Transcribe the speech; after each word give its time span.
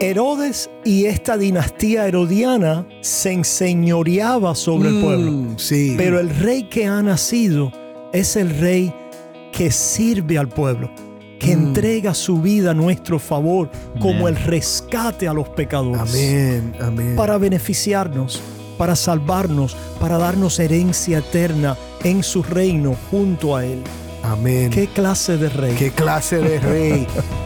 Herodes 0.00 0.70
y 0.84 1.06
esta 1.06 1.36
dinastía 1.38 2.06
herodiana 2.06 2.86
se 3.00 3.32
enseñoreaba 3.32 4.54
sobre 4.54 4.90
el 4.90 5.00
pueblo. 5.00 5.30
Mm, 5.32 5.58
sí. 5.58 5.94
Pero 5.96 6.20
el 6.20 6.30
rey 6.30 6.64
que 6.64 6.86
ha 6.86 7.02
nacido 7.02 7.72
es 8.12 8.36
el 8.36 8.50
rey 8.58 8.92
que 9.52 9.70
sirve 9.70 10.36
al 10.38 10.48
pueblo, 10.48 10.90
que 11.40 11.56
Mm. 11.56 11.66
entrega 11.68 12.14
su 12.14 12.40
vida 12.42 12.72
a 12.72 12.74
nuestro 12.74 13.18
favor 13.18 13.70
como 14.00 14.28
el 14.28 14.36
rescate 14.36 15.26
a 15.28 15.32
los 15.32 15.48
pecadores. 15.48 16.00
Amén, 16.14 16.74
amén. 16.80 17.16
Para 17.16 17.38
beneficiarnos, 17.38 18.40
para 18.76 18.94
salvarnos, 18.96 19.74
para 19.98 20.18
darnos 20.18 20.58
herencia 20.58 21.18
eterna 21.18 21.76
en 22.04 22.22
su 22.22 22.42
reino 22.42 22.94
junto 23.10 23.56
a 23.56 23.64
Él. 23.64 23.82
Amén. 24.22 24.70
¿Qué 24.70 24.88
clase 24.88 25.36
de 25.38 25.48
rey? 25.48 25.74
¿Qué 25.78 25.90
clase 25.90 26.38
de 26.38 26.60
rey? 26.60 27.06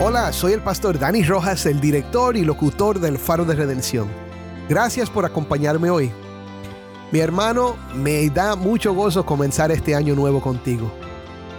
Hola, 0.00 0.32
soy 0.32 0.52
el 0.52 0.60
pastor 0.60 0.96
Dani 0.96 1.24
Rojas, 1.24 1.66
el 1.66 1.80
director 1.80 2.36
y 2.36 2.44
locutor 2.44 3.00
del 3.00 3.18
Faro 3.18 3.44
de 3.44 3.56
Redención. 3.56 4.06
Gracias 4.68 5.10
por 5.10 5.24
acompañarme 5.24 5.90
hoy. 5.90 6.12
Mi 7.10 7.18
hermano, 7.18 7.74
me 7.96 8.30
da 8.30 8.54
mucho 8.54 8.94
gozo 8.94 9.26
comenzar 9.26 9.72
este 9.72 9.96
año 9.96 10.14
nuevo 10.14 10.40
contigo. 10.40 10.88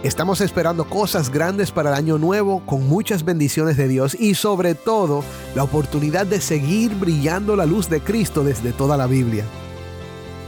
Estamos 0.02 0.40
esperando 0.40 0.88
cosas 0.88 1.28
grandes 1.28 1.70
para 1.70 1.90
el 1.90 1.96
año 1.96 2.16
nuevo 2.16 2.64
con 2.64 2.88
muchas 2.88 3.26
bendiciones 3.26 3.76
de 3.76 3.88
Dios 3.88 4.16
y 4.18 4.34
sobre 4.34 4.74
todo 4.74 5.22
la 5.54 5.62
oportunidad 5.62 6.24
de 6.24 6.40
seguir 6.40 6.94
brillando 6.94 7.56
la 7.56 7.66
luz 7.66 7.90
de 7.90 8.00
Cristo 8.00 8.42
desde 8.42 8.72
toda 8.72 8.96
la 8.96 9.06
Biblia. 9.06 9.44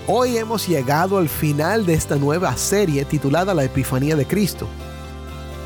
Hoy 0.06 0.38
hemos 0.38 0.66
llegado 0.66 1.18
al 1.18 1.28
final 1.28 1.84
de 1.84 1.92
esta 1.92 2.16
nueva 2.16 2.56
serie 2.56 3.04
titulada 3.04 3.52
La 3.52 3.64
Epifanía 3.64 4.16
de 4.16 4.24
Cristo. 4.24 4.66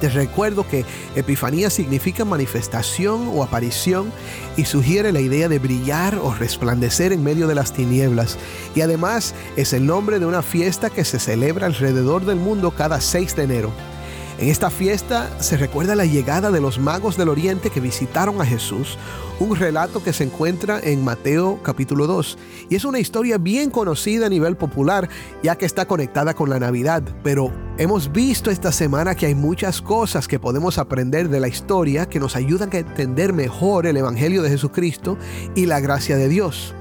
Te 0.00 0.10
recuerdo 0.10 0.68
que 0.68 0.84
Epifanía 1.14 1.70
significa 1.70 2.24
manifestación 2.24 3.30
o 3.32 3.42
aparición 3.42 4.12
y 4.56 4.64
sugiere 4.64 5.12
la 5.12 5.20
idea 5.20 5.48
de 5.48 5.58
brillar 5.58 6.16
o 6.16 6.34
resplandecer 6.34 7.12
en 7.12 7.24
medio 7.24 7.46
de 7.46 7.54
las 7.54 7.72
tinieblas. 7.72 8.36
Y 8.74 8.82
además 8.82 9.34
es 9.56 9.72
el 9.72 9.86
nombre 9.86 10.18
de 10.18 10.26
una 10.26 10.42
fiesta 10.42 10.90
que 10.90 11.04
se 11.04 11.18
celebra 11.18 11.66
alrededor 11.66 12.26
del 12.26 12.36
mundo 12.36 12.72
cada 12.72 13.00
6 13.00 13.36
de 13.36 13.42
enero. 13.44 13.95
En 14.38 14.50
esta 14.50 14.68
fiesta 14.68 15.30
se 15.40 15.56
recuerda 15.56 15.94
la 15.94 16.04
llegada 16.04 16.50
de 16.50 16.60
los 16.60 16.78
magos 16.78 17.16
del 17.16 17.30
oriente 17.30 17.70
que 17.70 17.80
visitaron 17.80 18.38
a 18.38 18.44
Jesús, 18.44 18.98
un 19.40 19.56
relato 19.56 20.04
que 20.04 20.12
se 20.12 20.24
encuentra 20.24 20.78
en 20.78 21.02
Mateo 21.02 21.58
capítulo 21.62 22.06
2. 22.06 22.36
Y 22.68 22.74
es 22.74 22.84
una 22.84 22.98
historia 22.98 23.38
bien 23.38 23.70
conocida 23.70 24.26
a 24.26 24.28
nivel 24.28 24.58
popular, 24.58 25.08
ya 25.42 25.56
que 25.56 25.64
está 25.64 25.86
conectada 25.86 26.34
con 26.34 26.50
la 26.50 26.60
Navidad. 26.60 27.02
Pero 27.22 27.50
hemos 27.78 28.12
visto 28.12 28.50
esta 28.50 28.72
semana 28.72 29.14
que 29.14 29.24
hay 29.24 29.34
muchas 29.34 29.80
cosas 29.80 30.28
que 30.28 30.38
podemos 30.38 30.76
aprender 30.76 31.30
de 31.30 31.40
la 31.40 31.48
historia 31.48 32.06
que 32.06 32.20
nos 32.20 32.36
ayudan 32.36 32.68
a 32.74 32.78
entender 32.78 33.32
mejor 33.32 33.86
el 33.86 33.96
Evangelio 33.96 34.42
de 34.42 34.50
Jesucristo 34.50 35.16
y 35.54 35.64
la 35.64 35.80
gracia 35.80 36.18
de 36.18 36.28
Dios. 36.28 36.74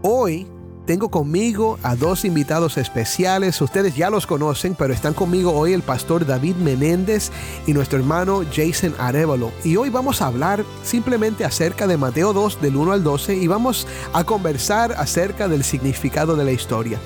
Hoy 0.00 0.46
tengo 0.86 1.10
conmigo 1.10 1.78
a 1.82 1.96
dos 1.96 2.24
invitados 2.24 2.78
especiales. 2.78 3.60
Ustedes 3.60 3.96
ya 3.96 4.08
los 4.08 4.26
conocen, 4.26 4.76
pero 4.76 4.94
están 4.94 5.14
conmigo 5.14 5.52
hoy 5.52 5.72
el 5.72 5.82
pastor 5.82 6.24
David 6.24 6.56
Menéndez 6.56 7.30
y 7.66 7.72
nuestro 7.72 7.98
hermano 7.98 8.42
Jason 8.54 8.94
Arevalo. 8.98 9.50
Y 9.64 9.76
hoy 9.76 9.90
vamos 9.90 10.22
a 10.22 10.28
hablar 10.28 10.64
simplemente 10.84 11.44
acerca 11.44 11.88
de 11.88 11.96
Mateo 11.96 12.32
2 12.32 12.62
del 12.62 12.76
1 12.76 12.92
al 12.92 13.02
12 13.02 13.34
y 13.34 13.46
vamos 13.48 13.86
a 14.12 14.24
conversar 14.24 14.92
acerca 14.92 15.48
del 15.48 15.64
significado 15.64 16.36
de 16.36 16.44
la 16.44 16.52
historia. 16.52 17.00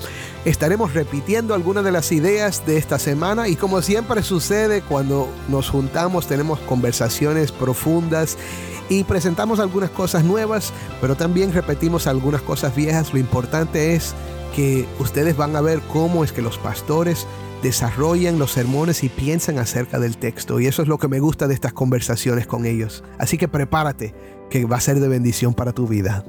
Estaremos 0.45 0.93
repitiendo 0.93 1.53
algunas 1.53 1.83
de 1.83 1.91
las 1.91 2.11
ideas 2.11 2.65
de 2.65 2.77
esta 2.77 2.99
semana 2.99 3.47
y 3.47 3.55
como 3.55 3.81
siempre 3.81 4.23
sucede 4.23 4.81
cuando 4.81 5.27
nos 5.49 5.69
juntamos 5.69 6.27
tenemos 6.27 6.59
conversaciones 6.61 7.51
profundas 7.51 8.37
y 8.91 9.05
presentamos 9.05 9.61
algunas 9.61 9.89
cosas 9.89 10.25
nuevas, 10.25 10.73
pero 10.99 11.15
también 11.15 11.53
repetimos 11.53 12.07
algunas 12.07 12.41
cosas 12.41 12.75
viejas. 12.75 13.13
Lo 13.13 13.19
importante 13.19 13.95
es 13.95 14.13
que 14.53 14.85
ustedes 14.99 15.37
van 15.37 15.55
a 15.55 15.61
ver 15.61 15.79
cómo 15.93 16.25
es 16.25 16.33
que 16.33 16.41
los 16.41 16.57
pastores 16.57 17.25
desarrollan 17.63 18.37
los 18.37 18.51
sermones 18.51 19.05
y 19.05 19.09
piensan 19.09 19.59
acerca 19.59 19.97
del 19.97 20.17
texto. 20.17 20.59
Y 20.59 20.67
eso 20.67 20.81
es 20.81 20.89
lo 20.89 20.97
que 20.97 21.07
me 21.07 21.21
gusta 21.21 21.47
de 21.47 21.53
estas 21.53 21.71
conversaciones 21.71 22.47
con 22.47 22.65
ellos. 22.65 23.01
Así 23.17 23.37
que 23.37 23.47
prepárate, 23.47 24.13
que 24.49 24.65
va 24.65 24.75
a 24.75 24.81
ser 24.81 24.99
de 24.99 25.07
bendición 25.07 25.53
para 25.53 25.71
tu 25.71 25.87
vida. 25.87 26.25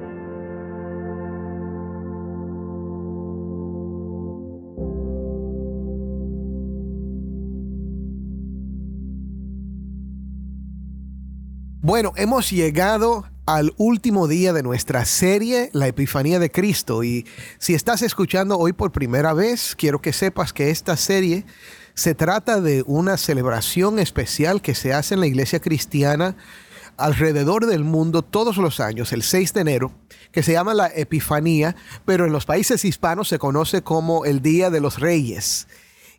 Bueno, 11.85 12.13
hemos 12.15 12.49
llegado 12.49 13.25
al 13.45 13.75
último 13.77 14.29
día 14.29 14.53
de 14.53 14.63
nuestra 14.63 15.05
serie, 15.05 15.69
La 15.73 15.89
Epifanía 15.89 16.39
de 16.39 16.49
Cristo. 16.49 17.03
Y 17.03 17.27
si 17.59 17.75
estás 17.75 18.03
escuchando 18.03 18.57
hoy 18.57 18.73
por 18.73 18.93
primera 18.93 19.33
vez, 19.33 19.75
quiero 19.75 20.01
que 20.01 20.13
sepas 20.13 20.53
que 20.53 20.71
esta 20.71 20.97
serie 20.97 21.45
se 21.95 22.15
trata 22.15 22.61
de 22.61 22.85
una 22.87 23.17
celebración 23.17 23.99
especial 23.99 24.63
que 24.63 24.77
se 24.77 24.93
hace 24.95 25.15
en 25.15 25.21
la 25.21 25.27
iglesia 25.27 25.59
cristiana 25.59 26.37
alrededor 26.99 27.67
del 27.67 27.83
mundo 27.83 28.23
todos 28.23 28.59
los 28.59 28.79
años, 28.79 29.13
el 29.13 29.25
6 29.25 29.53
de 29.53 29.61
enero, 29.63 29.93
que 30.31 30.45
se 30.45 30.53
llama 30.53 30.75
la 30.75 30.87
Epifanía, 30.87 31.75
pero 32.05 32.27
en 32.27 32.33
los 32.33 32.47
países 32.47 32.85
hispanos 32.85 33.27
se 33.27 33.41
conoce 33.41 33.83
como 33.83 34.25
el 34.25 34.41
Día 34.41 34.71
de 34.71 34.81
los 34.81 35.01
Reyes. 35.01 35.67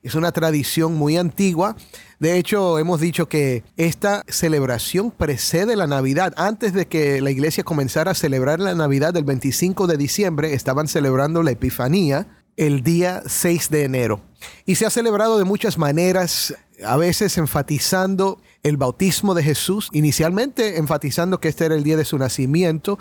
Es 0.04 0.16
una 0.16 0.34
tradición 0.34 0.96
muy 0.96 1.16
antigua. 1.16 1.78
De 2.20 2.38
hecho, 2.38 2.78
hemos 2.78 3.00
dicho 3.00 3.30
que 3.30 3.64
esta 3.78 4.24
celebración 4.28 5.12
precede 5.12 5.78
la 5.78 5.88
Navidad. 5.88 6.34
Antes 6.36 6.74
de 6.74 6.88
que 6.88 7.22
la 7.22 7.32
iglesia 7.32 7.64
comenzara 7.64 8.12
a 8.12 8.16
celebrar 8.16 8.60
la 8.60 8.76
Navidad 8.76 9.14
del 9.14 9.24
25 9.24 9.88
de 9.88 9.96
diciembre, 9.96 10.54
estaban 10.54 10.90
celebrando 10.90 11.42
la 11.42 11.52
Epifanía 11.52 12.28
el 12.58 12.84
día 12.84 13.24
6 13.26 13.70
de 13.70 13.86
enero. 13.86 14.22
Y 14.66 14.76
se 14.76 14.86
ha 14.86 14.90
celebrado 14.90 15.38
de 15.38 15.46
muchas 15.46 15.78
maneras, 15.78 16.54
a 16.86 16.98
veces 16.98 17.38
enfatizando 17.38 18.42
el 18.64 18.78
bautismo 18.78 19.34
de 19.34 19.44
Jesús, 19.44 19.90
inicialmente 19.92 20.78
enfatizando 20.78 21.40
que 21.40 21.50
este 21.50 21.66
era 21.66 21.76
el 21.76 21.84
día 21.84 21.98
de 21.98 22.06
su 22.06 22.18
nacimiento 22.18 22.98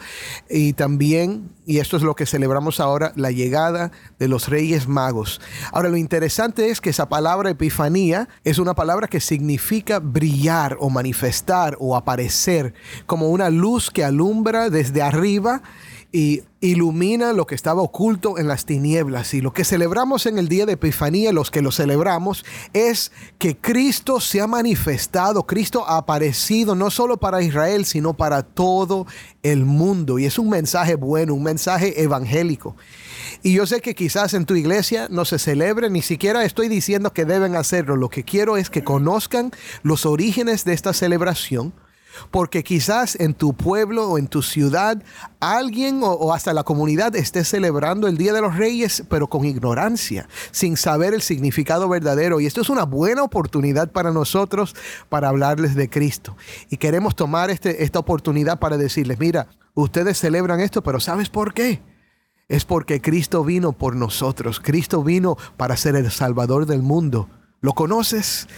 y 0.51 0.73
también, 0.73 1.51
y 1.67 1.79
esto 1.79 1.97
es 1.97 2.03
lo 2.03 2.17
que 2.17 2.27
celebramos 2.27 2.81
ahora, 2.81 3.13
la 3.15 3.31
llegada 3.31 3.93
de 4.19 4.27
los 4.27 4.49
reyes 4.49 4.89
magos. 4.89 5.41
Ahora 5.73 5.89
lo 5.89 5.97
interesante 5.97 6.71
es 6.71 6.81
que 6.81 6.91
esa 6.91 7.09
palabra 7.09 7.51
epifanía 7.51 8.29
es 8.43 8.59
una 8.59 8.75
palabra 8.75 9.07
que 9.07 9.21
significa 9.21 10.01
brillar 10.01 10.77
o 10.81 10.91
manifestar 10.91 11.77
o 11.79 11.97
aparecer, 11.97 12.75
como 13.07 13.31
una 13.31 13.49
luz 13.49 13.91
que 13.91 14.05
alumbra 14.05 14.69
desde 14.69 15.01
arriba 15.01 15.63
y 16.13 16.43
ilumina 16.61 17.33
lo 17.33 17.47
que 17.47 17.55
estaba 17.55 17.81
oculto 17.81 18.39
en 18.39 18.47
las 18.47 18.67
tinieblas. 18.67 19.33
Y 19.33 19.41
lo 19.41 19.55
que 19.55 19.65
celebramos 19.65 20.27
en 20.27 20.39
el 20.39 20.47
día 20.47 20.67
de 20.67 20.75
Epifanía, 20.75 21.33
los 21.33 21.51
que 21.51 21.63
lo 21.63 21.73
celebramos, 21.73 22.45
es 22.75 23.11
que 23.39 23.57
Cristo 23.57 24.21
se 24.21 24.43
ha 24.43 24.47
manifestado, 24.47 25.47
Cristo 25.47 25.85
ha 25.89 25.97
aparecido 25.97 26.75
no 26.75 26.91
solo 26.91 27.17
para 27.17 27.43
Israel, 27.43 27.87
sino 27.87 28.15
para 28.15 28.43
todo 28.43 29.07
el 29.43 29.65
mundo. 29.65 30.19
Y 30.19 30.27
es 30.27 30.39
un 30.39 30.51
mensaje 30.51 30.97
bueno, 30.97 31.35
un 31.35 31.43
mensaje 31.43 32.03
evangélico. 32.03 32.77
Y 33.43 33.55
yo 33.55 33.67
sé 33.67 33.81
que 33.81 33.95
quizás 33.95 34.35
en 34.35 34.45
tu 34.45 34.55
iglesia 34.55 35.09
no 35.11 35.25
se 35.25 35.39
celebre, 35.39 35.89
ni 35.89 36.03
siquiera 36.03 36.45
estoy 36.45 36.69
diciendo 36.69 37.13
que 37.15 37.25
deben 37.25 37.57
hacerlo. 37.57 37.97
Lo 37.97 38.11
que 38.11 38.23
quiero 38.23 38.59
es 38.59 38.69
que 38.69 38.85
conozcan 38.85 39.51
los 39.83 40.05
orígenes 40.05 40.65
de 40.65 40.75
esta 40.75 40.93
celebración 40.93 41.73
porque 42.31 42.63
quizás 42.63 43.17
en 43.21 43.35
tu 43.35 43.55
pueblo 43.55 44.09
o 44.09 44.19
en 44.19 44.29
tu 44.29 44.43
ciudad 44.43 45.03
alguien 45.41 46.01
o, 46.03 46.33
hasta 46.33 46.53
la 46.53 46.63
comunidad 46.63 47.15
esté 47.17 47.45
celebrando 47.45 48.09
el 48.09 48.17
Día 48.17 48.33
de 48.33 48.41
los 48.41 48.57
Reyes, 48.57 49.05
pero 49.09 49.29
con 49.29 49.45
ignorancia, 49.45 50.29
sin 50.51 50.77
saber 50.77 51.15
el 51.15 51.23
significado 51.23 51.89
verdadero. 51.89 52.41
Y 52.41 52.47
esto 52.47 52.61
es 52.61 52.71
una 52.71 52.85
buena 52.85 53.23
oportunidad 53.23 53.91
para 53.91 54.11
nosotros 54.13 54.75
para 55.09 55.29
hablarles 55.29 55.75
de 55.75 55.89
Cristo. 55.89 56.37
Y 56.71 56.77
queremos 56.77 57.17
tomar 57.17 57.51
este, 57.51 57.85
esta 57.85 57.99
oportunidad 57.99 58.59
para 58.59 58.77
decirles, 58.77 59.19
mira, 59.19 59.49
ustedes 59.75 60.19
celebran 60.19 60.61
esto, 60.61 60.83
pero 60.83 61.01
¿sabes 61.01 61.29
por 61.29 61.55
qué? 61.55 61.83
Es 62.49 62.65
porque 62.65 63.01
Cristo 63.01 63.45
vino 63.45 63.73
por 63.73 63.97
nosotros. 63.97 64.61
Cristo 64.61 65.03
vino 65.03 65.37
para 65.57 65.77
ser 65.77 65.97
el 65.97 66.11
Salvador 66.11 66.67
del 66.67 66.83
mundo. 66.83 67.29
¿Lo 67.63 67.75
conoces? 67.75 68.49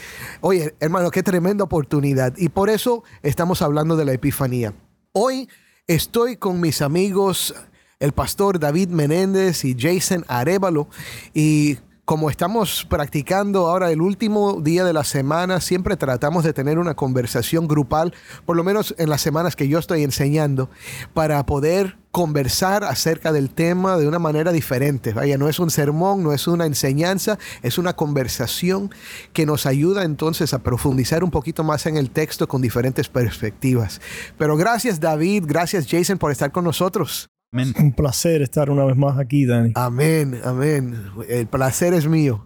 Oye, 0.40 0.74
hermano, 0.80 1.10
qué 1.10 1.22
tremenda 1.22 1.62
oportunidad. 1.62 2.32
Y 2.38 2.48
por 2.48 2.70
eso 2.70 3.04
estamos 3.22 3.60
hablando 3.60 3.96
de 3.96 4.06
la 4.06 4.14
Epifanía. 4.14 4.72
Hoy 5.12 5.46
estoy 5.86 6.38
con 6.38 6.58
mis 6.58 6.80
amigos, 6.80 7.54
el 8.00 8.12
pastor 8.12 8.58
David 8.58 8.88
Menéndez 8.88 9.66
y 9.66 9.76
Jason 9.78 10.24
Arevalo. 10.26 10.88
Y 11.34 11.76
como 12.04 12.28
estamos 12.28 12.84
practicando 12.88 13.66
ahora 13.66 13.90
el 13.90 14.02
último 14.02 14.60
día 14.60 14.84
de 14.84 14.92
la 14.92 15.04
semana, 15.04 15.60
siempre 15.60 15.96
tratamos 15.96 16.44
de 16.44 16.52
tener 16.52 16.78
una 16.78 16.94
conversación 16.94 17.66
grupal, 17.66 18.12
por 18.44 18.56
lo 18.56 18.64
menos 18.64 18.94
en 18.98 19.08
las 19.08 19.22
semanas 19.22 19.56
que 19.56 19.68
yo 19.68 19.78
estoy 19.78 20.02
enseñando, 20.02 20.68
para 21.14 21.44
poder 21.46 21.96
conversar 22.10 22.84
acerca 22.84 23.32
del 23.32 23.50
tema 23.50 23.96
de 23.96 24.06
una 24.06 24.18
manera 24.18 24.52
diferente. 24.52 25.12
Vaya, 25.12 25.38
no 25.38 25.48
es 25.48 25.58
un 25.58 25.70
sermón, 25.70 26.22
no 26.22 26.32
es 26.32 26.46
una 26.46 26.66
enseñanza, 26.66 27.38
es 27.62 27.78
una 27.78 27.96
conversación 27.96 28.94
que 29.32 29.46
nos 29.46 29.66
ayuda 29.66 30.04
entonces 30.04 30.54
a 30.54 30.60
profundizar 30.60 31.24
un 31.24 31.30
poquito 31.30 31.64
más 31.64 31.86
en 31.86 31.96
el 31.96 32.10
texto 32.10 32.46
con 32.46 32.62
diferentes 32.62 33.08
perspectivas. 33.08 34.00
Pero 34.38 34.56
gracias 34.56 35.00
David, 35.00 35.44
gracias 35.46 35.86
Jason 35.88 36.18
por 36.18 36.30
estar 36.30 36.52
con 36.52 36.64
nosotros. 36.64 37.28
Amén. 37.54 37.72
Un 37.78 37.92
placer 37.92 38.42
estar 38.42 38.68
una 38.68 38.84
vez 38.84 38.96
más 38.96 39.16
aquí, 39.16 39.46
Dani. 39.46 39.70
Amén, 39.76 40.40
amén. 40.44 41.12
El 41.28 41.46
placer 41.46 41.94
es 41.94 42.08
mío. 42.08 42.44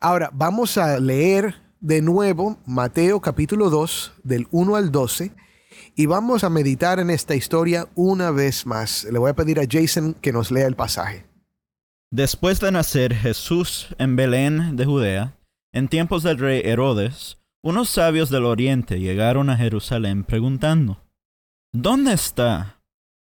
Ahora, 0.00 0.30
vamos 0.32 0.78
a 0.78 0.98
leer 0.98 1.56
de 1.80 2.00
nuevo 2.00 2.58
Mateo 2.64 3.20
capítulo 3.20 3.68
2, 3.68 4.14
del 4.24 4.48
1 4.50 4.76
al 4.76 4.90
12, 4.90 5.32
y 5.94 6.06
vamos 6.06 6.42
a 6.42 6.48
meditar 6.48 7.00
en 7.00 7.10
esta 7.10 7.34
historia 7.34 7.88
una 7.94 8.30
vez 8.30 8.64
más. 8.64 9.04
Le 9.04 9.18
voy 9.18 9.28
a 9.28 9.36
pedir 9.36 9.60
a 9.60 9.66
Jason 9.70 10.14
que 10.14 10.32
nos 10.32 10.50
lea 10.50 10.66
el 10.66 10.74
pasaje. 10.74 11.26
Después 12.10 12.58
de 12.58 12.72
nacer 12.72 13.14
Jesús 13.14 13.94
en 13.98 14.16
Belén 14.16 14.74
de 14.76 14.86
Judea, 14.86 15.36
en 15.74 15.88
tiempos 15.88 16.22
del 16.22 16.38
rey 16.38 16.62
Herodes, 16.64 17.36
unos 17.62 17.90
sabios 17.90 18.30
del 18.30 18.46
oriente 18.46 19.00
llegaron 19.00 19.50
a 19.50 19.58
Jerusalén 19.58 20.24
preguntando, 20.24 21.02
¿Dónde 21.74 22.14
está 22.14 22.75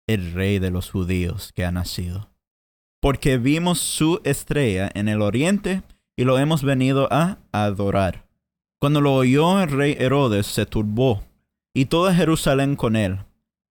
el 0.07 0.33
rey 0.33 0.59
de 0.59 0.71
los 0.71 0.89
judíos 0.91 1.51
que 1.53 1.65
ha 1.65 1.71
nacido. 1.71 2.29
Porque 3.01 3.37
vimos 3.37 3.79
su 3.79 4.21
estrella 4.23 4.89
en 4.93 5.07
el 5.07 5.21
oriente 5.21 5.83
y 6.15 6.23
lo 6.23 6.37
hemos 6.37 6.63
venido 6.63 7.07
a 7.11 7.39
adorar. 7.51 8.27
Cuando 8.79 9.01
lo 9.01 9.13
oyó 9.15 9.61
el 9.61 9.69
rey 9.69 9.95
Herodes 9.99 10.47
se 10.47 10.65
turbó, 10.65 11.23
y 11.73 11.85
toda 11.85 12.13
Jerusalén 12.13 12.75
con 12.75 12.95
él. 12.95 13.19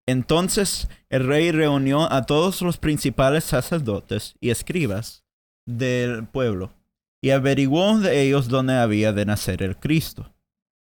Entonces 0.07 0.89
el 1.11 1.27
rey 1.27 1.53
reunió 1.53 2.11
a 2.11 2.27
todos 2.27 2.63
los 2.63 2.79
principales 2.79 3.45
sacerdotes 3.45 4.35
y 4.41 4.51
escribas 4.51 5.25
del 5.67 6.27
pueblo, 6.27 6.73
y 7.23 7.31
averiguó 7.31 7.99
de 7.99 8.23
ellos 8.23 8.49
dónde 8.49 8.75
había 8.75 9.13
de 9.13 9.27
nacer 9.27 9.63
el 9.63 9.77
Cristo. 9.77 10.33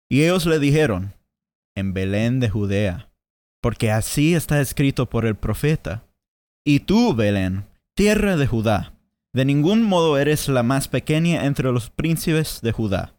Y 0.09 0.23
ellos 0.23 0.45
le 0.45 0.59
dijeron, 0.59 1.13
en 1.75 1.93
Belén 1.93 2.39
de 2.39 2.49
Judea 2.49 3.06
porque 3.61 3.91
así 3.91 4.35
está 4.35 4.61
escrito 4.61 5.09
por 5.09 5.25
el 5.25 5.35
profeta. 5.35 6.05
Y 6.65 6.81
tú, 6.81 7.13
Belén, 7.13 7.65
tierra 7.95 8.37
de 8.37 8.47
Judá, 8.47 8.93
de 9.33 9.45
ningún 9.45 9.83
modo 9.83 10.17
eres 10.17 10.47
la 10.47 10.63
más 10.63 10.87
pequeña 10.87 11.45
entre 11.45 11.71
los 11.71 11.89
príncipes 11.89 12.61
de 12.61 12.71
Judá, 12.71 13.15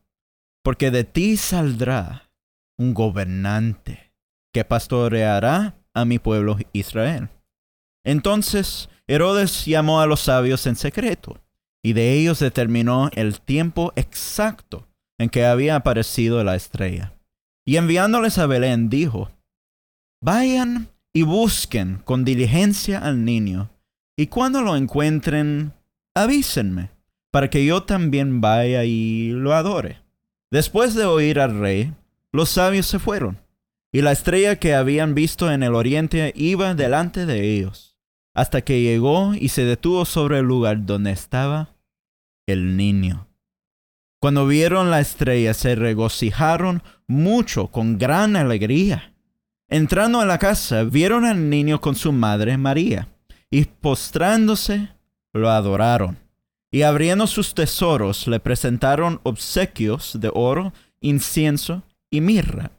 porque 0.62 0.90
de 0.90 1.04
ti 1.04 1.36
saldrá 1.36 2.30
un 2.78 2.94
gobernante 2.94 4.12
que 4.52 4.64
pastoreará 4.64 5.78
a 5.94 6.04
mi 6.04 6.18
pueblo 6.18 6.56
Israel. 6.72 7.28
Entonces 8.04 8.88
Herodes 9.06 9.64
llamó 9.64 10.00
a 10.00 10.06
los 10.06 10.20
sabios 10.20 10.66
en 10.66 10.76
secreto, 10.76 11.40
y 11.82 11.92
de 11.92 12.14
ellos 12.14 12.38
determinó 12.38 13.10
el 13.14 13.40
tiempo 13.40 13.92
exacto 13.96 14.88
en 15.18 15.30
que 15.30 15.44
había 15.44 15.76
aparecido 15.76 16.42
la 16.44 16.54
estrella. 16.54 17.14
Y 17.66 17.76
enviándoles 17.76 18.38
a 18.38 18.46
Belén 18.46 18.88
dijo, 18.88 19.30
Vayan 20.20 20.88
y 21.12 21.22
busquen 21.22 21.98
con 22.04 22.24
diligencia 22.24 22.98
al 22.98 23.24
niño, 23.24 23.70
y 24.16 24.26
cuando 24.26 24.62
lo 24.62 24.76
encuentren, 24.76 25.72
avísenme, 26.14 26.90
para 27.30 27.50
que 27.50 27.64
yo 27.64 27.84
también 27.84 28.40
vaya 28.40 28.84
y 28.84 29.30
lo 29.30 29.54
adore. 29.54 29.98
Después 30.50 30.94
de 30.94 31.04
oír 31.04 31.38
al 31.40 31.60
rey, 31.60 31.92
los 32.32 32.48
sabios 32.48 32.86
se 32.86 32.98
fueron, 32.98 33.38
y 33.92 34.02
la 34.02 34.12
estrella 34.12 34.56
que 34.56 34.74
habían 34.74 35.14
visto 35.14 35.50
en 35.50 35.62
el 35.62 35.74
oriente 35.74 36.32
iba 36.36 36.74
delante 36.74 37.26
de 37.26 37.54
ellos, 37.54 37.96
hasta 38.34 38.62
que 38.62 38.82
llegó 38.82 39.34
y 39.34 39.48
se 39.48 39.64
detuvo 39.64 40.04
sobre 40.04 40.38
el 40.38 40.46
lugar 40.46 40.84
donde 40.84 41.12
estaba 41.12 41.76
el 42.46 42.76
niño. 42.76 43.28
Cuando 44.20 44.46
vieron 44.46 44.90
la 44.90 45.00
estrella 45.00 45.54
se 45.54 45.76
regocijaron 45.76 46.82
mucho 47.06 47.68
con 47.68 47.98
gran 47.98 48.34
alegría. 48.34 49.07
Entrando 49.68 50.22
en 50.22 50.28
la 50.28 50.38
casa, 50.38 50.84
vieron 50.84 51.26
al 51.26 51.50
niño 51.50 51.80
con 51.80 51.94
su 51.94 52.10
madre 52.12 52.56
María, 52.56 53.08
y 53.50 53.64
postrándose, 53.64 54.88
lo 55.32 55.50
adoraron. 55.50 56.18
Y 56.70 56.82
abriendo 56.82 57.26
sus 57.26 57.54
tesoros, 57.54 58.26
le 58.26 58.40
presentaron 58.40 59.20
obsequios 59.22 60.18
de 60.20 60.30
oro, 60.32 60.72
incienso 61.00 61.82
y 62.10 62.20
mirra. 62.20 62.70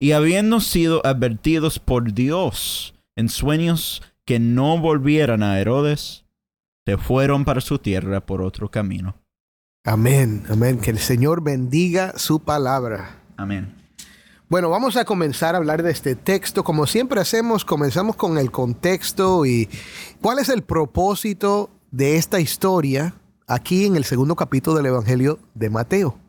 Y 0.00 0.12
habiendo 0.12 0.60
sido 0.60 1.04
advertidos 1.04 1.78
por 1.78 2.12
Dios 2.12 2.94
en 3.16 3.28
sueños 3.28 4.02
que 4.24 4.38
no 4.38 4.78
volvieran 4.78 5.42
a 5.42 5.58
Herodes, 5.60 6.24
se 6.84 6.96
fueron 6.96 7.44
para 7.44 7.60
su 7.60 7.78
tierra 7.78 8.20
por 8.20 8.42
otro 8.42 8.70
camino. 8.70 9.16
Amén, 9.84 10.44
amén. 10.48 10.80
Que 10.80 10.90
el 10.90 10.98
Señor 10.98 11.42
bendiga 11.42 12.18
su 12.18 12.40
palabra. 12.40 13.20
Amén. 13.36 13.83
Bueno, 14.54 14.70
vamos 14.70 14.96
a 14.96 15.04
comenzar 15.04 15.56
a 15.56 15.58
hablar 15.58 15.82
de 15.82 15.90
este 15.90 16.14
texto. 16.14 16.62
Como 16.62 16.86
siempre 16.86 17.20
hacemos, 17.20 17.64
comenzamos 17.64 18.14
con 18.14 18.38
el 18.38 18.52
contexto 18.52 19.44
y 19.44 19.68
cuál 20.20 20.38
es 20.38 20.48
el 20.48 20.62
propósito 20.62 21.70
de 21.90 22.18
esta 22.18 22.38
historia 22.38 23.16
aquí 23.48 23.84
en 23.84 23.96
el 23.96 24.04
segundo 24.04 24.36
capítulo 24.36 24.76
del 24.76 24.86
Evangelio 24.86 25.40
de 25.54 25.70
Mateo. 25.70 26.20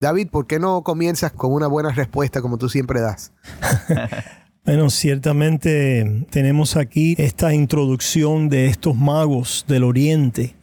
David, 0.00 0.28
¿por 0.28 0.46
qué 0.46 0.60
no 0.60 0.84
comienzas 0.84 1.32
con 1.32 1.52
una 1.52 1.66
buena 1.66 1.90
respuesta 1.90 2.40
como 2.40 2.58
tú 2.58 2.68
siempre 2.68 3.00
das? 3.00 3.32
Bueno, 4.64 4.88
ciertamente 4.88 6.26
tenemos 6.30 6.76
aquí 6.76 7.16
esta 7.18 7.54
introducción 7.54 8.48
de 8.50 8.66
estos 8.66 8.94
magos 8.94 9.64
del 9.66 9.82
Oriente. 9.82 10.54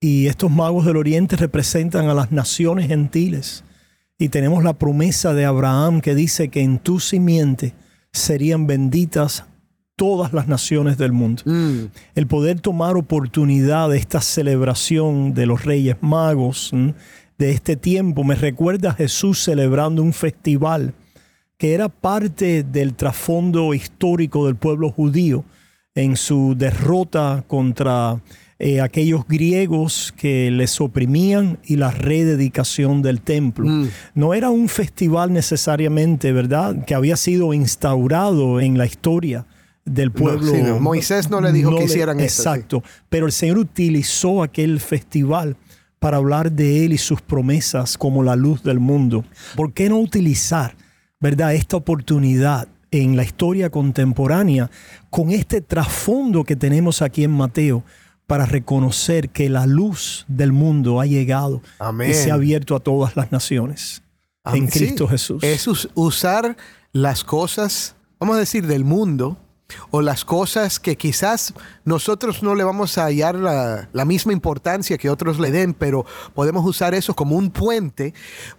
Y 0.00 0.28
estos 0.28 0.50
magos 0.50 0.86
del 0.86 0.96
Oriente 0.96 1.36
representan 1.36 2.08
a 2.08 2.14
las 2.14 2.32
naciones 2.32 2.86
gentiles. 2.86 3.64
Y 4.18 4.30
tenemos 4.30 4.64
la 4.64 4.72
promesa 4.72 5.32
de 5.32 5.44
Abraham 5.44 6.00
que 6.00 6.14
dice 6.16 6.48
que 6.48 6.60
en 6.60 6.80
tu 6.80 6.98
simiente 6.98 7.74
serían 8.12 8.66
benditas 8.66 9.44
todas 9.94 10.32
las 10.32 10.48
naciones 10.48 10.98
del 10.98 11.12
mundo. 11.12 11.42
Mm. 11.44 11.84
El 12.16 12.26
poder 12.26 12.60
tomar 12.60 12.96
oportunidad 12.96 13.90
de 13.90 13.98
esta 13.98 14.20
celebración 14.20 15.34
de 15.34 15.46
los 15.46 15.64
Reyes 15.64 15.96
Magos, 16.00 16.72
¿m? 16.72 16.94
de 17.38 17.52
este 17.52 17.76
tiempo, 17.76 18.24
me 18.24 18.34
recuerda 18.34 18.90
a 18.90 18.94
Jesús 18.94 19.42
celebrando 19.42 20.02
un 20.02 20.12
festival 20.12 20.94
que 21.56 21.74
era 21.74 21.88
parte 21.88 22.64
del 22.64 22.94
trasfondo 22.94 23.74
histórico 23.74 24.46
del 24.46 24.56
pueblo 24.56 24.90
judío 24.90 25.44
en 25.94 26.16
su 26.16 26.54
derrota 26.56 27.44
contra 27.46 28.20
eh, 28.60 28.80
aquellos 28.80 29.24
griegos 29.28 30.12
que 30.16 30.50
les 30.50 30.80
oprimían 30.80 31.58
y 31.64 31.76
la 31.76 31.92
rededicación 31.92 33.02
del 33.02 33.20
templo. 33.20 33.68
Mm. 33.68 33.88
No 34.14 34.34
era 34.34 34.50
un 34.50 34.68
festival 34.68 35.32
necesariamente, 35.32 36.32
¿verdad?, 36.32 36.84
que 36.84 36.94
había 36.94 37.16
sido 37.16 37.54
instaurado 37.54 38.60
en 38.60 38.76
la 38.76 38.86
historia 38.86 39.46
del 39.84 40.10
pueblo. 40.10 40.52
sí, 40.52 40.60
no. 40.60 40.80
Moisés 40.80 41.30
no 41.30 41.40
le 41.40 41.52
dijo 41.52 41.76
que 41.76 41.84
hicieran 41.84 42.18
esto, 42.18 42.42
sí. 42.42 42.48
Exacto. 42.48 42.82
Pero 43.08 43.26
el 43.26 43.32
Señor 43.32 43.58
utilizó 43.58 44.42
aquel 44.42 44.80
festival 44.80 45.56
para 45.98 46.16
hablar 46.16 46.52
de 46.52 46.84
Él 46.84 46.92
y 46.92 46.98
sus 46.98 47.20
promesas 47.20 47.96
como 47.96 48.22
la 48.22 48.36
luz 48.36 48.62
del 48.62 48.80
mundo. 48.80 49.24
¿Por 49.56 49.72
qué 49.72 49.88
no 49.88 49.98
utilizar, 49.98 50.74
verdad, 51.20 51.54
esta 51.54 51.76
oportunidad 51.76 52.68
en 52.90 53.16
la 53.16 53.22
historia 53.22 53.70
contemporánea 53.70 54.70
con 55.10 55.30
este 55.30 55.60
trasfondo 55.60 56.44
que 56.44 56.56
tenemos 56.56 57.02
aquí 57.02 57.24
en 57.24 57.32
Mateo? 57.32 57.84
Para 58.28 58.44
reconocer 58.44 59.30
que 59.30 59.48
la 59.48 59.66
luz 59.66 60.26
del 60.28 60.52
mundo 60.52 61.00
ha 61.00 61.06
llegado 61.06 61.62
Amén. 61.78 62.10
y 62.10 62.14
se 62.14 62.30
ha 62.30 62.34
abierto 62.34 62.76
a 62.76 62.80
todas 62.80 63.16
las 63.16 63.32
naciones 63.32 64.02
en. 64.44 64.70
Sí, 64.70 64.78
Cristo 64.78 65.08
Jesús. 65.08 65.42
Es 65.42 65.66
us- 65.66 65.88
usar 65.94 66.56
las 66.92 67.24
cosas, 67.24 67.96
vamos 68.20 68.36
a 68.36 68.38
decir, 68.38 68.66
del 68.66 68.84
mundo, 68.84 69.38
o 69.90 70.02
las 70.02 70.26
cosas 70.26 70.78
que 70.78 70.96
quizás 70.96 71.54
nosotros 71.84 72.42
no 72.42 72.54
le 72.54 72.64
vamos 72.64 72.98
a 72.98 73.04
hallar 73.04 73.34
la, 73.34 73.88
la, 73.92 74.04
misma 74.04 74.34
importancia 74.34 74.98
que 74.98 75.08
otros 75.08 75.38
le 75.40 75.50
den, 75.50 75.72
pero 75.72 76.04
podemos 76.34 76.64
usar 76.66 76.94
eso 76.94 77.14
como 77.14 77.34
un 77.34 77.50
puente 77.50 78.12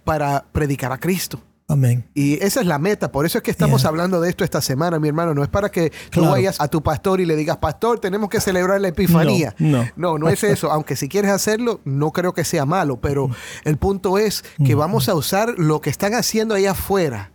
para 0.04 0.44
predicar 0.52 0.90
a 0.92 0.98
Cristo. 0.98 1.40
Amén. 1.70 2.04
Y 2.14 2.34
esa 2.42 2.60
es 2.60 2.66
la 2.66 2.78
meta, 2.78 3.12
por 3.12 3.26
eso 3.26 3.38
es 3.38 3.44
que 3.44 3.50
estamos 3.50 3.82
Yeah. 3.82 3.88
hablando 3.90 4.20
de 4.20 4.28
esto 4.28 4.42
esta 4.44 4.60
semana, 4.60 4.98
mi 4.98 5.08
hermano. 5.08 5.34
No 5.34 5.42
es 5.42 5.48
para 5.48 5.70
que 5.70 5.92
tú 6.10 6.22
vayas 6.24 6.60
a 6.60 6.68
tu 6.68 6.82
pastor 6.82 7.20
y 7.20 7.26
le 7.26 7.36
digas, 7.36 7.58
pastor, 7.58 8.00
tenemos 8.00 8.28
que 8.28 8.40
celebrar 8.40 8.80
la 8.80 8.88
Epifanía. 8.88 9.54
No, 9.58 9.82
no. 9.84 9.88
no, 9.96 10.18
no 10.18 10.28
es 10.28 10.42
eso. 10.42 10.70
Aunque 10.72 10.96
si 10.96 11.08
quieres 11.08 11.30
hacerlo, 11.30 11.80
no 11.84 12.10
creo 12.10 12.34
que 12.34 12.44
sea 12.44 12.66
malo, 12.66 13.00
pero 13.00 13.30
el 13.64 13.76
punto 13.76 14.18
es 14.18 14.44
que 14.64 14.74
vamos 14.74 15.08
a 15.08 15.14
usar 15.14 15.54
lo 15.58 15.80
que 15.80 15.90
están 15.90 16.14
haciendo 16.14 16.54
allá 16.56 16.72
afuera, 16.72 17.32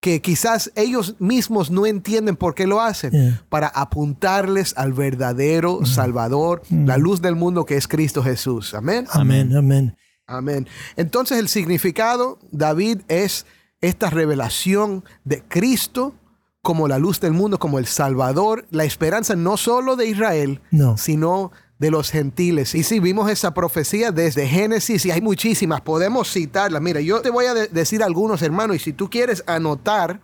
que 0.00 0.22
quizás 0.22 0.70
ellos 0.76 1.16
mismos 1.18 1.70
no 1.70 1.84
entienden 1.84 2.36
por 2.36 2.54
qué 2.54 2.66
lo 2.66 2.80
hacen, 2.80 3.10
Yeah. 3.10 3.42
para 3.48 3.66
apuntarles 3.68 4.72
al 4.76 4.92
verdadero 4.92 5.84
Salvador, 5.84 6.62
la 6.70 6.96
luz 6.96 7.20
del 7.20 7.34
mundo 7.34 7.64
que 7.64 7.76
es 7.76 7.88
Cristo 7.88 8.22
Jesús. 8.22 8.74
Amén. 8.74 9.06
Amén, 9.10 9.54
amén. 9.56 9.96
Amén. 10.26 10.68
Entonces 10.96 11.38
el 11.38 11.48
significado, 11.48 12.38
David, 12.52 13.00
es 13.08 13.46
esta 13.80 14.10
revelación 14.10 15.04
de 15.24 15.42
Cristo 15.42 16.14
como 16.62 16.88
la 16.88 16.98
luz 16.98 17.20
del 17.20 17.32
mundo, 17.32 17.58
como 17.58 17.78
el 17.78 17.86
Salvador, 17.86 18.66
la 18.70 18.84
esperanza 18.84 19.36
no 19.36 19.56
solo 19.56 19.96
de 19.96 20.06
Israel, 20.06 20.60
No. 20.70 20.96
sino 20.98 21.52
de 21.78 21.90
los 21.92 22.10
gentiles. 22.10 22.74
Y 22.74 22.82
si 22.82 22.98
vimos 22.98 23.30
esa 23.30 23.54
profecía 23.54 24.10
desde 24.10 24.48
Génesis 24.48 25.06
y 25.06 25.12
hay 25.12 25.20
muchísimas, 25.20 25.80
podemos 25.80 26.30
citarlas. 26.32 26.82
Mira, 26.82 27.00
yo 27.00 27.22
te 27.22 27.30
voy 27.30 27.46
a 27.46 27.54
de- 27.54 27.68
decir 27.68 28.02
algunos, 28.02 28.42
hermanos, 28.42 28.76
y 28.76 28.80
si 28.80 28.92
tú 28.92 29.08
quieres 29.08 29.44
anotar, 29.46 30.20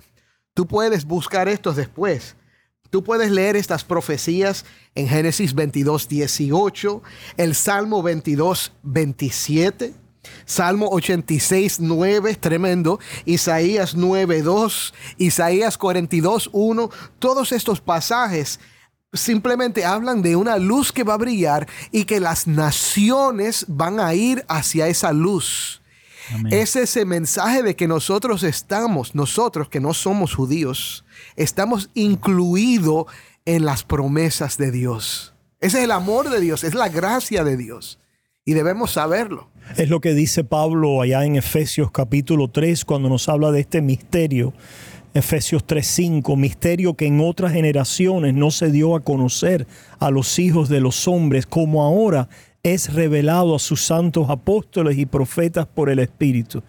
tú 0.53 0.67
puedes 0.67 1.05
buscar 1.05 1.49
estos 1.49 1.77
después. 1.77 2.35
Tú 2.91 3.03
puedes 3.05 3.31
leer 3.31 3.57
estas 3.57 3.85
profecías 3.85 4.65
en 4.97 5.09
Génesis 5.09 5.55
22, 5.55 6.09
18, 6.09 7.03
el 7.37 7.55
Salmo 7.55 8.03
22, 8.03 8.73
27, 8.83 9.95
Salmo 10.45 10.89
86, 10.91 11.81
9, 11.81 12.35
tremendo, 12.37 12.99
Isaías 13.25 13.95
9, 13.95 14.43
2, 14.43 14.95
Isaías 15.19 15.79
42, 15.79 16.51
1. 16.53 16.91
Todos 17.19 17.53
estos 17.53 17.81
pasajes 17.81 18.61
simplemente 19.13 19.85
hablan 19.85 20.23
de 20.23 20.37
una 20.37 20.59
luz 20.59 20.93
que 20.93 21.05
va 21.05 21.15
a 21.15 21.19
brillar 21.19 21.69
y 21.93 22.05
que 22.05 22.21
las 22.21 22.47
naciones 22.47 23.65
van 23.69 24.01
a 24.01 24.15
ir 24.15 24.45
hacia 24.49 24.89
esa 24.89 25.13
luz. 25.13 25.81
Es 26.51 26.75
ese 26.75 27.05
mensaje 27.05 27.63
de 27.63 27.77
que 27.77 27.87
nosotros 27.87 28.43
estamos, 28.45 29.15
nosotros 29.15 29.69
que 29.69 29.81
no 29.81 29.93
somos 29.93 30.35
judíos, 30.35 31.05
estamos 31.37 31.91
incluidos 31.95 33.07
en 33.45 33.65
las 33.65 33.83
promesas 33.83 34.57
de 34.57 34.71
Dios. 34.71 35.35
Ese 35.61 35.79
es 35.79 35.85
el 35.85 35.91
amor 35.91 36.31
de 36.31 36.41
Dios, 36.41 36.65
es 36.65 36.75
la 36.75 36.89
gracia 36.89 37.45
de 37.45 37.57
Dios. 37.57 37.99
Y 38.45 38.55
debemos 38.55 38.93
saberlo. 38.93 39.51
Es 39.77 39.89
lo 39.89 40.01
que 40.01 40.15
dice 40.15 40.45
Pablo 40.45 41.03
allá 41.03 41.25
en 41.25 41.35
Efesios 41.35 41.91
capítulo 41.91 42.49
3 42.49 42.85
cuando 42.85 43.09
nos 43.09 43.29
habla 43.29 43.51
de 43.51 43.61
este 43.61 43.83
misterio. 43.83 44.53
Efesios 45.15 45.65
3:5, 45.67 46.37
misterio 46.37 46.95
que 46.95 47.07
en 47.07 47.19
otras 47.21 47.53
generaciones 47.53 48.35
no 48.35 48.53
se 48.53 48.71
dio 48.71 48.95
a 48.95 49.01
conocer 49.01 49.67
a 49.99 50.11
los 50.11 50.39
hijos 50.39 50.69
de 50.69 50.81
los 50.81 51.09
hombres, 51.09 51.47
como 51.47 51.83
ahora 51.83 52.29
es 52.63 52.95
revelado 52.95 53.57
a 53.57 53.59
sus 53.59 53.81
santos 53.83 54.31
apóstoles 54.31 54.97
y 54.97 55.07
profetas 55.07 55.67
por 55.67 55.91
el 55.91 55.99
Espíritu, 55.99 56.63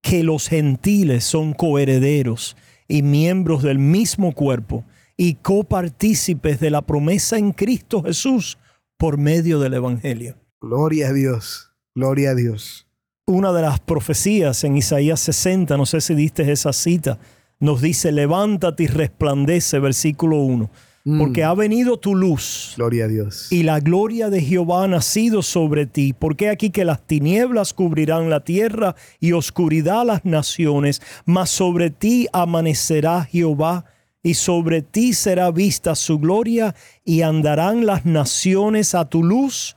que 0.00 0.22
los 0.22 0.48
gentiles 0.48 1.24
son 1.24 1.52
coherederos 1.52 2.56
y 2.88 3.02
miembros 3.02 3.62
del 3.62 3.78
mismo 3.78 4.32
cuerpo 4.32 4.84
y 5.18 5.34
copartícipes 5.34 6.60
de 6.60 6.70
la 6.70 6.82
promesa 6.82 7.36
en 7.36 7.52
Cristo 7.52 8.02
Jesús 8.02 8.58
por 8.96 9.18
medio 9.18 9.60
del 9.60 9.74
Evangelio. 9.74 10.36
Gloria 10.60 11.08
a 11.08 11.12
Dios, 11.12 11.67
gloria 11.98 12.30
a 12.30 12.34
Dios. 12.36 12.86
una 13.26 13.52
de 13.52 13.60
las 13.60 13.80
profecías 13.80 14.62
en 14.62 14.76
Isaías 14.76 15.18
60, 15.20 15.76
no 15.76 15.84
sé 15.84 16.00
si 16.00 16.14
diste 16.14 16.50
esa 16.50 16.72
cita, 16.72 17.18
nos 17.58 17.82
dice, 17.82 18.12
levántate 18.12 18.84
y 18.84 18.86
resplandece, 18.86 19.80
versículo 19.80 20.36
1, 20.36 20.70
porque 21.18 21.42
ha 21.42 21.54
venido 21.54 21.98
tu 21.98 22.14
luz 22.14 22.74
Gloria 22.76 23.06
a 23.06 23.08
Dios. 23.08 23.50
y 23.50 23.64
la 23.64 23.80
gloria 23.80 24.30
de 24.30 24.40
Jehová 24.40 24.84
ha 24.84 24.88
nacido 24.88 25.42
sobre 25.42 25.86
ti, 25.86 26.12
porque 26.12 26.50
aquí 26.50 26.70
que 26.70 26.84
las 26.84 27.04
tinieblas 27.04 27.74
cubrirán 27.74 28.30
la 28.30 28.44
tierra 28.44 28.94
y 29.18 29.32
oscuridad 29.32 30.06
las 30.06 30.24
naciones, 30.24 31.02
mas 31.24 31.50
sobre 31.50 31.90
ti 31.90 32.28
amanecerá 32.32 33.24
Jehová 33.24 33.86
y 34.22 34.34
sobre 34.34 34.82
ti 34.82 35.14
será 35.14 35.50
vista 35.50 35.96
su 35.96 36.20
gloria 36.20 36.76
y 37.04 37.22
andarán 37.22 37.86
las 37.86 38.06
naciones 38.06 38.94
a 38.94 39.04
tu 39.08 39.24
luz 39.24 39.74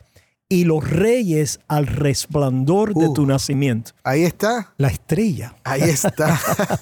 y 0.51 0.65
los 0.65 0.87
reyes 0.89 1.61
al 1.69 1.87
resplandor 1.87 2.93
de 2.93 3.07
Uh. 3.07 3.13
tu 3.13 3.25
nacimiento. 3.25 3.91
Ahí 4.03 4.23
está, 4.23 4.73
La 4.77 4.89
estrella. 4.89 5.55
ahí 5.63 5.81
está. 5.83 6.37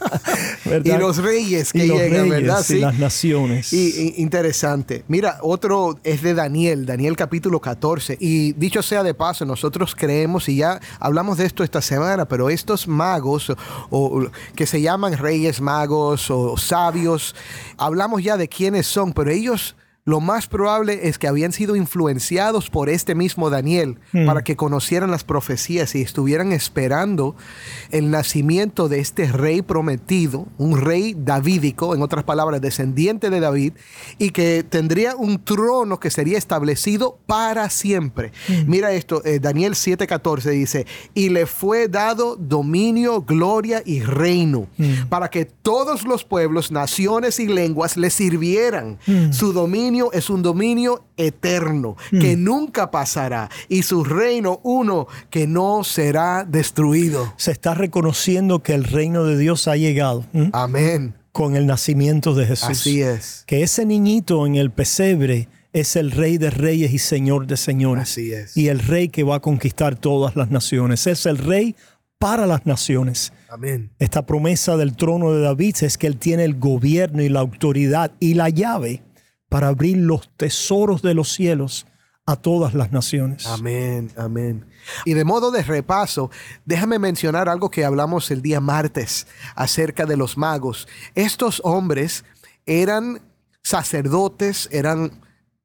y 0.84 0.90
los 0.98 1.18
reyes 1.18 1.72
que 1.72 1.86
Y 1.86 1.88
los 1.88 2.00
llegan, 2.00 2.30
reyes 2.30 2.30
¿verdad? 2.48 2.66
y 2.70 2.80
las 2.80 2.98
naciones. 2.98 3.72
Y, 3.72 3.78
y- 4.18 4.22
interesante. 4.22 5.04
Mira, 5.08 5.38
otro 5.44 6.00
es 6.04 6.22
de 6.24 6.34
Daniel, 6.34 6.86
Daniel 6.88 7.16
capítulo 7.16 7.60
14. 7.62 8.18
Y 8.20 8.54
dicho 8.54 8.82
sea 8.82 9.04
de 9.04 9.14
paso, 9.14 9.46
nosotros 9.46 9.96
creemos, 9.96 10.50
y 10.50 10.56
ya 10.58 10.80
hablamos 11.00 11.38
de 11.38 11.46
esto 11.46 11.64
esta 11.64 11.82
semana, 11.82 12.28
pero 12.28 12.50
estos 12.50 12.88
magos, 12.88 13.52
o, 13.52 13.56
o 13.92 14.32
que 14.56 14.66
se 14.66 14.82
llaman 14.82 15.16
reyes 15.18 15.62
magos 15.62 16.32
o 16.32 16.58
sabios, 16.58 17.36
hablamos 17.78 18.24
ya 18.24 18.36
de 18.36 18.48
quiénes 18.48 18.88
son, 18.88 19.14
pero 19.14 19.30
ellos... 19.32 19.76
Lo 20.10 20.22
más 20.22 20.48
probable 20.48 21.08
es 21.08 21.20
que 21.20 21.28
habían 21.28 21.52
sido 21.52 21.76
influenciados 21.76 22.72
por 22.72 22.90
este 22.90 23.14
mismo 23.14 23.52
Daniel 23.52 24.00
para 24.26 24.44
que 24.44 24.56
conocieran 24.56 25.12
las 25.12 25.24
profecías 25.24 25.94
y 25.94 26.02
estuvieran 26.02 26.52
esperando 26.52 27.36
el 27.92 28.10
nacimiento 28.10 28.90
de 28.90 29.02
este 29.02 29.32
rey 29.32 29.62
prometido, 29.62 30.48
un 30.58 30.82
rey 30.82 31.16
davídico, 31.16 31.94
en 31.94 32.02
otras 32.02 32.24
palabras, 32.24 32.60
descendiente 32.60 33.30
de 33.30 33.40
David, 33.40 33.74
y 34.18 34.32
que 34.32 34.64
tendría 34.68 35.16
un 35.16 35.44
trono 35.44 36.00
que 36.00 36.10
sería 36.10 36.40
establecido 36.40 37.20
para 37.28 37.70
siempre. 37.70 38.32
Mira 38.66 38.92
esto, 38.94 39.24
eh, 39.24 39.38
Daniel 39.40 39.76
7:14 39.76 40.50
dice, 40.50 40.88
y 41.14 41.30
le 41.30 41.46
fue 41.46 41.88
dado 41.88 42.36
dominio, 42.36 43.22
gloria 43.22 43.84
y 43.86 44.00
reino, 44.00 44.70
para 45.08 45.30
que 45.30 45.46
todos 45.46 46.04
los 46.04 46.24
pueblos, 46.24 46.72
naciones 46.72 47.40
y 47.40 47.46
lenguas 47.46 47.96
le 47.96 48.10
sirvieran. 48.10 48.98
Su 49.30 49.54
dominio 49.54 49.99
es 50.14 50.30
un 50.30 50.42
dominio 50.42 51.06
eterno, 51.18 51.96
que 52.10 52.36
nunca 52.36 52.92
pasará, 52.92 53.50
y 53.68 53.84
su 53.84 54.04
reino 54.04 54.60
uno 54.64 55.08
que 55.30 55.48
no 55.48 55.84
será 55.84 56.46
destruido. 56.48 57.34
Se 57.38 57.52
está 57.52 57.74
reconociendo 57.74 58.64
que 58.64 58.74
el 58.74 58.84
reino 58.84 59.24
de 59.24 59.38
Dios 59.38 59.68
ha 59.68 59.76
llegado. 59.76 60.26
Amén. 60.54 61.16
con 61.32 61.56
el 61.56 61.68
nacimiento 61.68 62.34
de 62.34 62.48
Jesús. 62.48 62.70
Así 62.70 63.02
es. 63.02 63.44
Que 63.46 63.62
ese 63.62 63.86
niñito 63.86 64.46
en 64.48 64.56
el 64.56 64.72
pesebre 64.72 65.48
es 65.74 65.96
el 65.96 66.12
rey 66.12 66.38
de 66.38 66.50
reyes 66.50 66.92
y 66.92 66.98
señor 66.98 67.48
de 67.48 67.56
señores. 67.56 68.04
Así 68.04 68.34
es. 68.34 68.58
Y 68.58 68.68
el 68.68 68.80
rey 68.80 69.10
que 69.10 69.24
va 69.24 69.36
a 69.36 69.40
conquistar 69.40 69.96
todas 69.96 70.36
las 70.36 70.50
naciones. 70.50 71.06
Es 71.08 71.26
el 71.26 71.38
rey 71.38 71.76
para 72.18 72.46
las 72.46 72.66
naciones. 72.66 73.32
Amén. 73.50 73.92
Esta 73.98 74.26
promesa 74.26 74.76
del 74.76 74.96
trono 74.96 75.32
de 75.32 75.42
David 75.42 75.78
es 75.82 75.98
que 75.98 76.08
él 76.08 76.18
tiene 76.18 76.44
el 76.44 76.60
gobierno 76.60 77.22
y 77.22 77.30
la 77.30 77.40
autoridad 77.40 78.12
y 78.20 78.34
la 78.34 78.50
llave 78.50 79.02
para 79.50 79.68
abrir 79.68 79.98
los 79.98 80.30
tesoros 80.38 81.02
de 81.02 81.14
los 81.14 81.34
cielos 81.34 81.86
a 82.26 82.36
todas 82.36 82.76
las 82.76 82.92
naciones. 82.92 83.48
Amén, 83.48 84.12
amén. 84.16 84.66
Y 85.04 85.14
de 85.14 85.26
modo 85.26 85.50
de 85.50 85.64
repaso, 85.64 86.30
déjame 86.64 87.00
mencionar 87.00 87.50
algo 87.50 87.72
que 87.72 87.84
hablamos 87.84 88.30
el 88.30 88.44
día 88.44 88.62
martes 88.62 89.26
acerca 89.56 90.06
de 90.06 90.16
los 90.16 90.38
magos. 90.38 90.88
Estos 91.16 91.60
hombres 91.64 92.24
eran 92.68 93.22
sacerdotes, 93.64 94.70
eran 94.72 95.12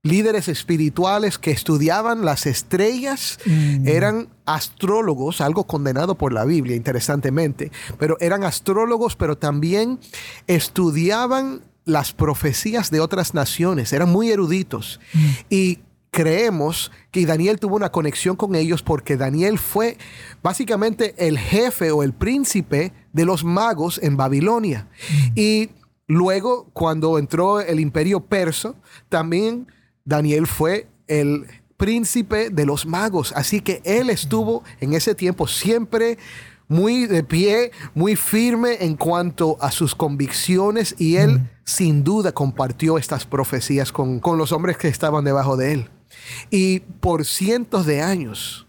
líderes 0.03 0.49
espirituales 0.49 1.39
que 1.39 1.51
estudiaban 1.51 2.25
las 2.25 2.47
estrellas, 2.47 3.39
eran 3.85 4.29
astrólogos, 4.45 5.41
algo 5.41 5.65
condenado 5.65 6.15
por 6.15 6.33
la 6.33 6.45
Biblia, 6.45 6.77
interesantemente, 6.77 7.73
pero 7.99 8.17
eran 8.21 8.45
astrólogos, 8.45 9.17
pero 9.17 9.37
también 9.37 9.99
estudiaban 10.47 11.63
las 11.85 12.13
profecías 12.13 12.91
de 12.91 13.01
otras 13.01 13.35
naciones, 13.35 13.93
eran 13.93 14.11
muy 14.11 14.31
eruditos. 14.31 15.01
Y 15.51 15.81
creemos 16.11 16.93
que 17.11 17.27
Daniel 17.27 17.59
tuvo 17.59 17.77
una 17.77 17.91
conexión 17.91 18.37
con 18.37 18.55
ellos 18.55 18.83
porque 18.83 19.17
Daniel 19.17 19.59
fue 19.59 19.99
básicamente 20.43 21.15
el 21.19 21.39
jefe 21.39 21.91
o 21.91 22.03
el 22.03 22.13
príncipe 22.13 22.93
de 23.13 23.25
los 23.25 23.45
magos 23.45 23.99
en 24.03 24.17
Babilonia. 24.17 24.89
Y 25.35 25.71
luego, 26.07 26.71
cuando 26.73 27.19
entró 27.19 27.61
el 27.61 27.81
imperio 27.81 28.21
persa, 28.21 28.75
también 29.09 29.67
Daniel 30.05 30.47
fue 30.47 30.87
el 31.09 31.47
príncipe 31.77 32.49
de 32.51 32.65
los 32.65 32.87
magos. 32.87 33.33
Así 33.35 33.61
que 33.61 33.83
él 33.85 34.09
estuvo 34.09 34.63
en 34.81 34.95
ese 34.95 35.15
tiempo 35.15 35.47
siempre 35.47 36.19
muy 36.75 37.07
de 37.07 37.23
pie, 37.23 37.71
muy 37.95 38.17
firme 38.17 38.79
en 38.81 38.97
cuanto 38.97 39.57
a 39.61 39.71
sus 39.71 39.95
convicciones 39.95 40.97
y 40.99 41.17
él 41.17 41.49
sin 41.63 42.03
duda 42.03 42.33
compartió 42.33 42.99
estas 42.99 43.25
profecías 43.25 43.93
con, 43.93 44.19
con 44.19 44.39
los 44.39 44.51
hombres 44.51 44.77
que 44.77 44.89
estaban 44.89 45.25
debajo 45.25 45.57
de 45.57 45.73
él. 45.73 45.91
Y 46.51 46.81
por 46.81 47.25
cientos 47.25 47.87
de 47.87 48.03
años, 48.03 48.64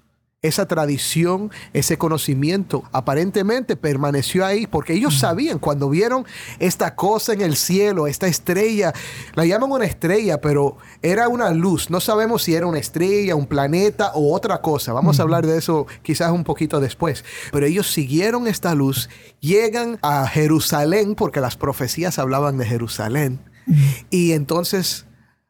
esa 0.47 0.67
tradición, 0.67 1.51
ese 1.73 1.97
conocimiento 1.97 2.83
aparentemente 2.91 3.75
permaneció 3.75 4.45
ahí 4.45 4.67
porque 4.67 4.93
ellos 4.93 5.17
sabían 5.19 5.59
cuando 5.59 5.89
vieron 5.89 6.25
esta 6.59 6.95
cosa 6.95 7.33
en 7.33 7.41
el 7.41 7.55
cielo, 7.55 8.07
esta 8.07 8.27
estrella, 8.27 8.93
la 9.33 9.45
llaman 9.45 9.71
una 9.71 9.85
estrella, 9.85 10.41
pero 10.41 10.77
era 11.01 11.27
una 11.27 11.51
luz. 11.51 11.89
No 11.89 11.99
sabemos 11.99 12.43
si 12.43 12.55
era 12.55 12.67
una 12.67 12.79
estrella, 12.79 13.35
un 13.35 13.47
planeta 13.47 14.11
o 14.13 14.33
otra 14.33 14.61
cosa. 14.61 14.93
Vamos 14.93 15.19
a 15.19 15.23
hablar 15.23 15.45
de 15.45 15.57
eso 15.57 15.87
quizás 16.01 16.31
un 16.31 16.43
poquito 16.43 16.79
después. 16.79 17.23
Pero 17.51 17.65
ellos 17.65 17.91
siguieron 17.91 18.47
esta 18.47 18.73
luz, 18.75 19.09
llegan 19.39 19.99
a 20.01 20.27
Jerusalén 20.27 21.15
porque 21.15 21.41
las 21.41 21.57
profecías 21.57 22.19
hablaban 22.19 22.57
de 22.57 22.65
Jerusalén. 22.65 23.39
Y 24.09 24.33
entonces 24.33 25.05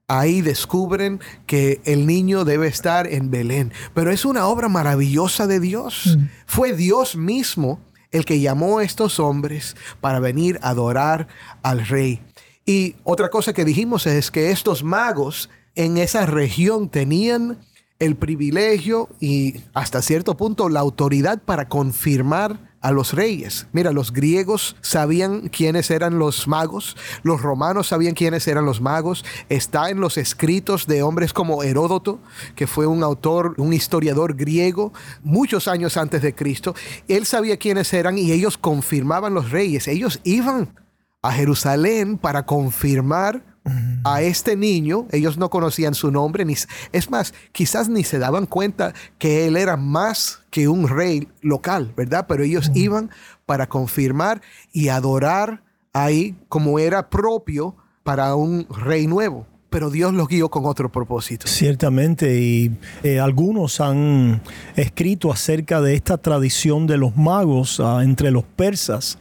Ahí 0.08 0.42
descubren 0.42 1.20
que 1.48 1.82
el 1.86 2.06
niño 2.06 2.46
debe 2.46 2.68
estar 2.68 3.08
en 3.08 3.32
Belén. 3.32 3.74
Pero 3.94 4.12
es 4.12 4.24
una 4.24 4.48
obra 4.48 4.70
maravillosa 4.70 5.48
de 5.48 5.60
Dios. 5.60 6.18
Mm. 6.18 6.30
Fue 6.46 6.74
Dios 6.74 7.16
mismo 7.16 7.80
el 8.12 8.24
que 8.24 8.40
llamó 8.40 8.80
a 8.80 8.84
estos 8.84 9.20
hombres 9.20 9.76
para 10.02 10.20
venir 10.20 10.60
a 10.62 10.70
adorar 10.70 11.28
al 11.64 11.86
rey. 11.88 12.22
Y 12.66 12.96
otra 13.04 13.30
cosa 13.30 13.54
que 13.54 13.66
dijimos 13.66 14.06
es 14.06 14.32
que 14.32 14.52
estos 14.52 14.84
magos 14.84 15.50
en 15.76 15.98
esa 15.98 16.26
región 16.26 16.90
tenían 16.90 17.60
el 18.00 18.16
privilegio 18.16 19.10
y 19.20 19.62
hasta 19.74 20.02
cierto 20.02 20.38
punto 20.38 20.70
la 20.70 20.82
autoridad 20.82 21.42
para 21.42 21.68
confirmar 21.68 22.75
a 22.86 22.92
los 22.92 23.14
reyes. 23.14 23.66
Mira, 23.72 23.92
los 23.92 24.14
griegos 24.14 24.76
sabían 24.80 25.50
quiénes 25.50 25.90
eran 25.90 26.20
los 26.20 26.48
magos, 26.48 26.96
los 27.24 27.42
romanos 27.42 27.88
sabían 27.88 28.14
quiénes 28.14 28.48
eran 28.48 28.64
los 28.64 28.80
magos, 28.80 29.26
está 29.50 29.90
en 29.90 30.00
los 30.00 30.20
escritos 30.20 30.86
de 30.86 31.02
hombres 31.02 31.34
como 31.34 31.64
Heródoto, 31.64 32.20
que 32.56 32.68
fue 32.68 32.86
un 32.86 33.02
autor, 33.02 33.56
un 33.58 33.74
historiador 33.74 34.36
griego, 34.36 34.94
muchos 35.24 35.68
años 35.68 35.98
antes 35.98 36.22
de 36.22 36.36
Cristo. 36.36 36.76
Él 37.08 37.26
sabía 37.26 37.58
quiénes 37.58 37.92
eran 37.92 38.20
y 38.20 38.32
ellos 38.32 38.56
confirmaban 38.56 39.34
los 39.34 39.50
reyes. 39.50 39.88
Ellos 39.88 40.20
iban 40.24 40.80
a 41.24 41.32
Jerusalén 41.32 42.20
para 42.20 42.46
confirmar 42.46 43.55
a 44.04 44.22
este 44.22 44.56
niño, 44.56 45.08
ellos 45.12 45.38
no 45.38 45.50
conocían 45.50 45.96
su 45.96 46.12
nombre, 46.12 46.46
ni, 46.46 46.54
es 46.92 47.10
más, 47.10 47.34
quizás 47.52 47.90
ni 47.90 48.04
se 48.04 48.20
daban 48.20 48.46
cuenta 48.46 48.94
que 49.18 49.48
él 49.48 49.58
era 49.58 49.78
más 49.78 50.42
que 50.52 50.68
un 50.68 50.88
rey 50.88 51.28
local, 51.42 51.92
¿verdad? 51.98 52.26
Pero 52.28 52.44
ellos 52.44 52.72
iban 52.76 53.10
para 53.46 53.68
confirmar 53.68 54.42
y 54.72 54.90
adorar 54.90 55.64
ahí 55.94 56.36
como 56.50 56.78
era 56.78 57.10
propio 57.10 57.76
para 58.04 58.36
un 58.36 58.68
rey 58.70 59.08
nuevo. 59.08 59.48
Pero 59.72 59.90
Dios 59.90 60.14
los 60.14 60.28
guió 60.28 60.50
con 60.50 60.66
otro 60.66 60.90
propósito. 60.90 61.48
Ciertamente, 61.48 62.40
y 62.40 62.72
eh, 63.04 63.20
algunos 63.20 63.82
han 63.82 64.42
escrito 64.76 65.34
acerca 65.34 65.82
de 65.82 65.96
esta 65.96 66.18
tradición 66.18 66.88
de 66.88 66.98
los 66.98 67.18
magos 67.18 67.82
ah, 67.82 68.02
entre 68.04 68.32
los 68.32 68.44
persas 68.46 69.18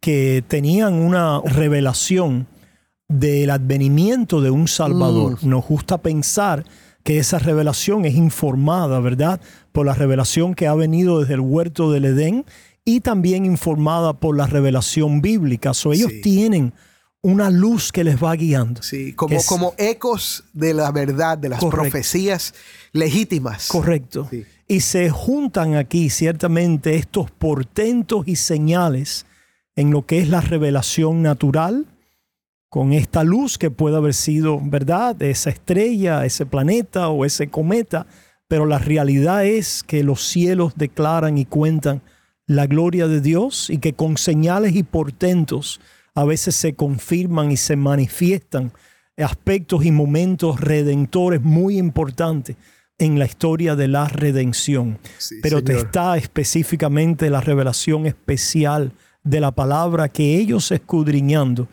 que 0.00 0.42
tenían 0.46 0.94
una 0.94 1.42
revelación 1.44 2.46
del 3.08 3.50
advenimiento 3.50 4.40
de 4.40 4.50
un 4.50 4.68
Salvador. 4.68 5.38
Mm. 5.42 5.48
Nos 5.48 5.66
gusta 5.66 5.98
pensar 5.98 6.64
que 7.04 7.18
esa 7.18 7.38
revelación 7.38 8.04
es 8.04 8.14
informada, 8.14 9.00
¿verdad? 9.00 9.40
Por 9.72 9.86
la 9.86 9.94
revelación 9.94 10.54
que 10.54 10.66
ha 10.66 10.74
venido 10.74 11.20
desde 11.20 11.34
el 11.34 11.40
huerto 11.40 11.90
del 11.90 12.04
Edén 12.04 12.44
y 12.84 13.00
también 13.00 13.46
informada 13.46 14.12
por 14.14 14.36
la 14.36 14.46
revelación 14.46 15.22
bíblica. 15.22 15.72
So, 15.74 15.92
ellos 15.92 16.10
Sí. 16.12 16.20
tienen 16.20 16.74
una 17.22 17.50
luz 17.50 17.92
que 17.92 18.04
les 18.04 18.22
va 18.22 18.34
guiando. 18.34 18.82
Sí, 18.82 19.12
como, 19.14 19.36
Es- 19.36 19.46
como 19.46 19.74
ecos 19.78 20.44
de 20.52 20.74
la 20.74 20.90
verdad, 20.92 21.36
de 21.38 21.48
las 21.48 21.60
Correcto. 21.60 21.82
profecías 21.82 22.54
legítimas. 22.92 23.68
Correcto. 23.68 24.28
Sí. 24.30 24.44
Y 24.68 24.80
se 24.80 25.08
juntan 25.10 25.74
aquí 25.76 26.10
ciertamente 26.10 26.94
estos 26.96 27.30
portentos 27.30 28.28
y 28.28 28.36
señales 28.36 29.24
en 29.76 29.90
lo 29.90 30.04
que 30.04 30.18
es 30.20 30.28
la 30.28 30.40
revelación 30.42 31.22
natural, 31.22 31.86
con 32.68 32.92
esta 32.92 33.24
luz 33.24 33.56
que 33.58 33.70
puede 33.70 33.96
haber 33.96 34.14
sido, 34.14 34.60
¿verdad?, 34.62 35.20
esa 35.22 35.50
estrella, 35.50 36.24
ese 36.24 36.46
planeta 36.46 37.08
o 37.08 37.24
ese 37.24 37.48
cometa, 37.48 38.06
pero 38.46 38.66
la 38.66 38.78
realidad 38.78 39.44
es 39.44 39.82
que 39.82 40.02
los 40.02 40.22
cielos 40.22 40.74
declaran 40.76 41.38
y 41.38 41.44
cuentan 41.44 42.02
la 42.46 42.66
gloria 42.66 43.08
de 43.08 43.20
Dios 43.20 43.68
y 43.70 43.78
que 43.78 43.92
con 43.92 44.16
señales 44.16 44.74
y 44.74 44.82
portentos 44.82 45.80
a 46.14 46.24
veces 46.24 46.56
se 46.56 46.74
confirman 46.74 47.52
y 47.52 47.56
se 47.56 47.76
manifiestan 47.76 48.72
aspectos 49.16 49.84
y 49.84 49.92
momentos 49.92 50.60
redentores 50.60 51.42
muy 51.42 51.78
importantes 51.78 52.56
en 52.98 53.18
la 53.18 53.26
historia 53.26 53.76
de 53.76 53.88
la 53.88 54.08
redención. 54.08 54.98
Sí, 55.18 55.36
Pero 55.42 55.62
te 55.62 55.76
está 55.76 56.16
específicamente 56.16 57.30
la 57.30 57.40
revelación 57.40 58.06
especial 58.06 58.92
de 59.22 59.40
la 59.40 59.52
palabra 59.52 60.08
que 60.08 60.36
ellos 60.36 60.70
escudriñando 60.72 61.68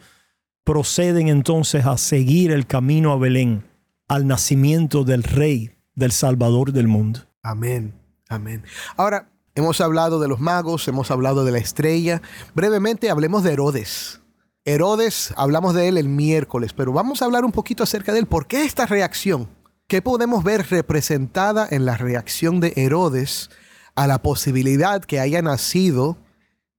proceden 0.65 1.30
entonces 1.30 1.86
a 1.86 1.97
seguir 1.97 2.51
el 2.51 2.67
camino 2.67 3.13
a 3.13 3.17
Belén, 3.17 3.63
al 4.08 4.28
nacimiento 4.28 5.04
del 5.04 5.23
Rey, 5.23 5.71
del 5.93 6.12
Salvador 6.12 6.73
del 6.73 6.88
mundo. 6.88 7.21
Amén, 7.43 7.93
amén. 8.28 8.63
Ahora, 8.97 9.30
hemos 9.54 9.80
hablado 9.80 10.19
de 10.19 10.28
los 10.28 10.39
magos, 10.39 10.88
hemos 10.88 11.12
hablado 11.12 11.45
de 11.45 11.51
la 11.51 11.60
estrella. 11.60 12.21
Brevemente 12.56 13.10
hablemos 13.10 13.43
de 13.43 13.54
Herodes. 13.54 14.21
Herodes, 14.65 15.32
hablamos 15.38 15.75
de 15.75 15.88
él 15.88 15.97
el 15.99 16.10
miércoles, 16.10 16.73
pero 16.73 16.91
vamos 16.91 17.21
a 17.21 17.25
hablar 17.25 17.45
un 17.45 17.51
poquito 17.51 17.84
acerca 17.84 18.12
de 18.12 18.19
él. 18.19 18.25
¿Por 18.25 18.47
qué 18.47 18.65
esta 18.65 18.88
reacción? 18.88 19.47
¿Qué 19.88 20.01
podemos 20.01 20.43
ver 20.43 20.65
representada 20.71 21.67
en 21.69 21.86
la 21.86 21.95
reacción 21.95 22.60
de 22.60 22.73
Herodes 22.75 23.51
a 23.93 24.08
la 24.08 24.23
posibilidad 24.23 25.06
que 25.06 25.19
haya 25.19 25.43
nacido 25.43 26.17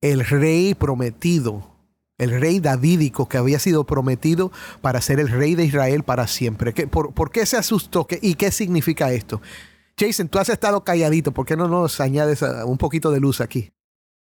el 0.00 0.24
rey 0.26 0.74
prometido, 0.74 1.75
el 2.18 2.40
rey 2.40 2.60
davídico 2.60 3.28
que 3.28 3.36
había 3.38 3.58
sido 3.58 3.84
prometido 3.84 4.50
para 4.80 5.00
ser 5.00 5.20
el 5.20 5.28
rey 5.28 5.54
de 5.54 5.64
Israel 5.64 6.02
para 6.02 6.26
siempre? 6.26 6.72
¿Qué- 6.72 6.86
por, 6.86 7.12
por 7.14 7.30
qué 7.30 7.44
se 7.46 7.56
asustó? 7.56 8.06
¿Qué- 8.06 8.18
¿Y 8.22 8.34
qué 8.34 8.50
significa 8.50 9.12
esto? 9.12 9.40
Jason, 9.98 10.28
tú 10.28 10.38
has 10.38 10.48
estado 10.48 10.84
calladito, 10.84 11.32
¿por 11.32 11.46
qué 11.46 11.56
no 11.56 11.68
nos 11.68 12.00
añades 12.00 12.42
ah, 12.42 12.64
un 12.66 12.78
poquito 12.78 13.10
de 13.10 13.20
luz 13.20 13.40
aquí? 13.40 13.70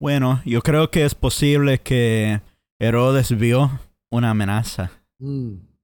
Bueno, 0.01 0.41
yo 0.45 0.61
creo 0.61 0.91
que 0.91 1.05
es 1.05 1.15
posible 1.15 1.79
que 1.79 2.41
Herodes 2.79 3.37
vio 3.37 3.79
una 4.11 4.31
amenaza 4.31 4.91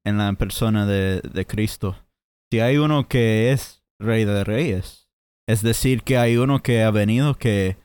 en 0.03 0.17
la 0.17 0.33
persona 0.33 0.85
de, 0.85 1.21
de 1.21 1.45
Cristo. 1.45 1.95
Si 2.51 2.59
hay 2.59 2.77
uno 2.77 3.07
que 3.07 3.51
es 3.53 3.81
rey 3.99 4.25
de 4.25 4.43
reyes, 4.43 5.07
es 5.47 5.61
decir, 5.61 6.03
que 6.03 6.17
hay 6.17 6.35
uno 6.37 6.61
que 6.61 6.83
ha 6.83 6.91
venido 6.91 7.35
que 7.35 7.77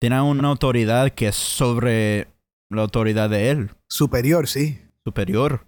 tiene 0.00 0.20
una 0.20 0.48
autoridad 0.48 1.10
que 1.10 1.28
es 1.28 1.34
sobre 1.36 2.28
la 2.70 2.82
autoridad 2.82 3.30
de 3.30 3.50
él, 3.50 3.70
Superior, 3.88 4.46
sí. 4.48 4.80
superior. 5.04 5.66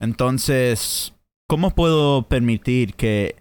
Entonces, 0.00 1.14
¿cómo 1.46 1.70
puedo 1.74 2.28
permitir 2.28 2.94
que 2.94 3.36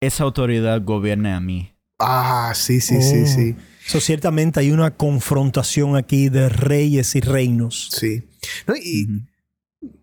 esa 0.00 0.24
autoridad 0.24 0.82
gobierne 0.84 1.32
a 1.32 1.40
mí? 1.40 1.72
Ah, 2.00 2.52
sí, 2.54 2.80
sí, 2.80 3.00
sí, 3.02 3.22
Oh. 3.24 3.26
sí. 3.26 3.56
So, 3.86 4.00
ciertamente 4.00 4.60
hay 4.60 4.70
una 4.70 4.90
confrontación 4.92 5.96
aquí 5.96 6.28
de 6.28 6.48
reyes 6.48 7.14
y 7.16 7.20
reinos. 7.20 7.88
Sí. 7.92 8.28
No, 8.66 8.74
y 8.76 9.26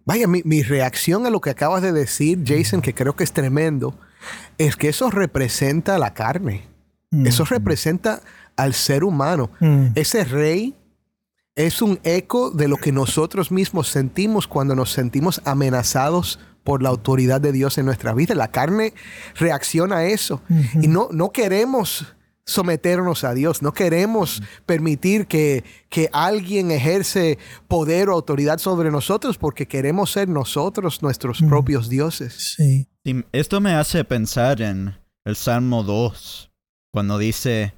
vaya, 0.06 0.28
mi, 0.28 0.42
mi 0.44 0.64
reacción 0.64 1.26
a 1.26 1.30
lo 1.30 1.40
que 1.42 1.52
acabas 1.52 1.82
de 1.84 1.92
decir, 1.92 2.44
Jason, 2.46 2.82
que 2.82 2.94
creo 2.96 3.16
que 3.16 3.24
es 3.24 3.32
tremendo, 3.32 4.00
es 4.58 4.76
que 4.76 4.90
eso 4.90 5.12
representa 5.12 5.98
la 6.00 6.14
carne. 6.14 6.64
Mm. 7.12 7.28
Eso 7.28 7.46
representa 7.46 8.22
al 8.58 8.74
ser 8.74 9.04
humano. 9.04 9.52
Mm. 9.60 9.88
Ese 9.96 10.24
rey 10.24 10.74
es 11.56 11.82
un 11.82 12.00
eco 12.04 12.52
de 12.52 12.68
lo 12.68 12.78
que 12.78 12.92
nosotros 12.92 13.52
mismos 13.52 13.88
sentimos 13.88 14.48
cuando 14.48 14.76
nos 14.76 14.92
sentimos 14.92 15.42
amenazados 15.46 16.40
por 16.64 16.84
la 16.84 16.90
autoridad 16.90 17.40
de 17.40 17.52
Dios 17.52 17.78
en 17.78 17.86
nuestra 17.86 18.14
vida. 18.14 18.36
La 18.36 18.52
carne 18.52 18.94
reacciona 19.36 19.98
a 19.98 20.06
eso. 20.06 20.42
Y 20.82 20.88
no, 20.88 21.08
no 21.12 21.32
queremos 21.32 22.06
someternos 22.48 23.24
a 23.24 23.34
Dios, 23.34 23.64
no 23.64 23.74
queremos 23.74 24.44
permitir 24.68 25.26
que, 25.26 25.64
que 25.90 26.10
alguien 26.14 26.70
ejerce 26.70 27.40
poder 27.68 28.10
o 28.10 28.14
autoridad 28.14 28.60
sobre 28.60 28.92
nosotros 28.92 29.38
porque 29.38 29.68
queremos 29.68 30.12
ser 30.12 30.30
nosotros 30.30 31.02
nuestros 31.02 31.42
propios 31.42 31.90
dioses. 31.90 32.56
Sí. 32.56 32.88
Sí, 33.04 33.24
esto 33.32 33.62
me 33.62 33.74
hace 33.74 34.04
pensar 34.04 34.62
en 34.62 34.96
el 35.26 35.36
Salmo 35.36 35.84
2, 35.84 36.52
cuando 36.92 37.18
dice, 37.18 37.74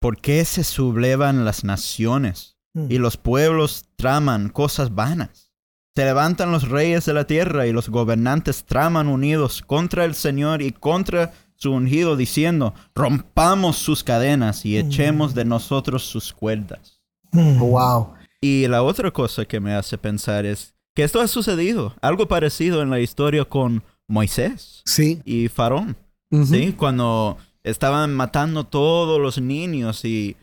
¿por 0.00 0.20
qué 0.20 0.44
se 0.44 0.62
sublevan 0.62 1.44
las 1.44 1.64
naciones 1.64 2.51
Mm. 2.74 2.86
y 2.90 2.98
los 2.98 3.16
pueblos 3.16 3.84
traman 3.96 4.48
cosas 4.48 4.94
vanas? 4.94 5.50
Se 5.94 6.04
levantan 6.04 6.50
los 6.52 6.68
reyes 6.68 7.04
de 7.04 7.12
la 7.12 7.26
tierra 7.26 7.66
y 7.66 7.72
los 7.72 7.90
gobernantes 7.90 8.64
traman 8.64 9.08
unidos 9.08 9.60
contra 9.66 10.04
el 10.06 10.14
Señor 10.14 10.62
y 10.62 10.72
contra 10.72 11.32
su 11.54 11.70
ungido, 11.72 12.16
diciendo, 12.16 12.72
rompamos 12.94 13.76
sus 13.76 14.02
cadenas 14.02 14.64
y 14.64 14.78
echemos 14.78 15.34
de 15.34 15.44
nosotros 15.44 16.02
sus 16.04 16.32
cuerdas. 16.32 17.00
Mm. 17.32 17.58
Wow. 17.58 18.14
Y 18.40 18.66
la 18.68 18.82
otra 18.82 19.10
cosa 19.10 19.44
que 19.44 19.60
me 19.60 19.74
hace 19.74 19.98
pensar 19.98 20.46
es 20.46 20.74
que 20.94 21.04
esto 21.04 21.20
ha 21.20 21.28
sucedido, 21.28 21.94
algo 22.00 22.26
parecido 22.26 22.82
en 22.82 22.90
la 22.90 22.98
historia 23.00 23.44
con 23.44 23.84
Moisés 24.08 24.82
Sí. 24.84 25.20
y 25.24 25.48
Faraón, 25.48 25.96
Ujú. 26.30 26.46
¿sí? 26.46 26.72
Cuando 26.76 27.36
estaban 27.62 28.12
matando 28.14 28.64
todos 28.64 29.20
los 29.20 29.38
niños 29.40 30.04
y... 30.04 30.36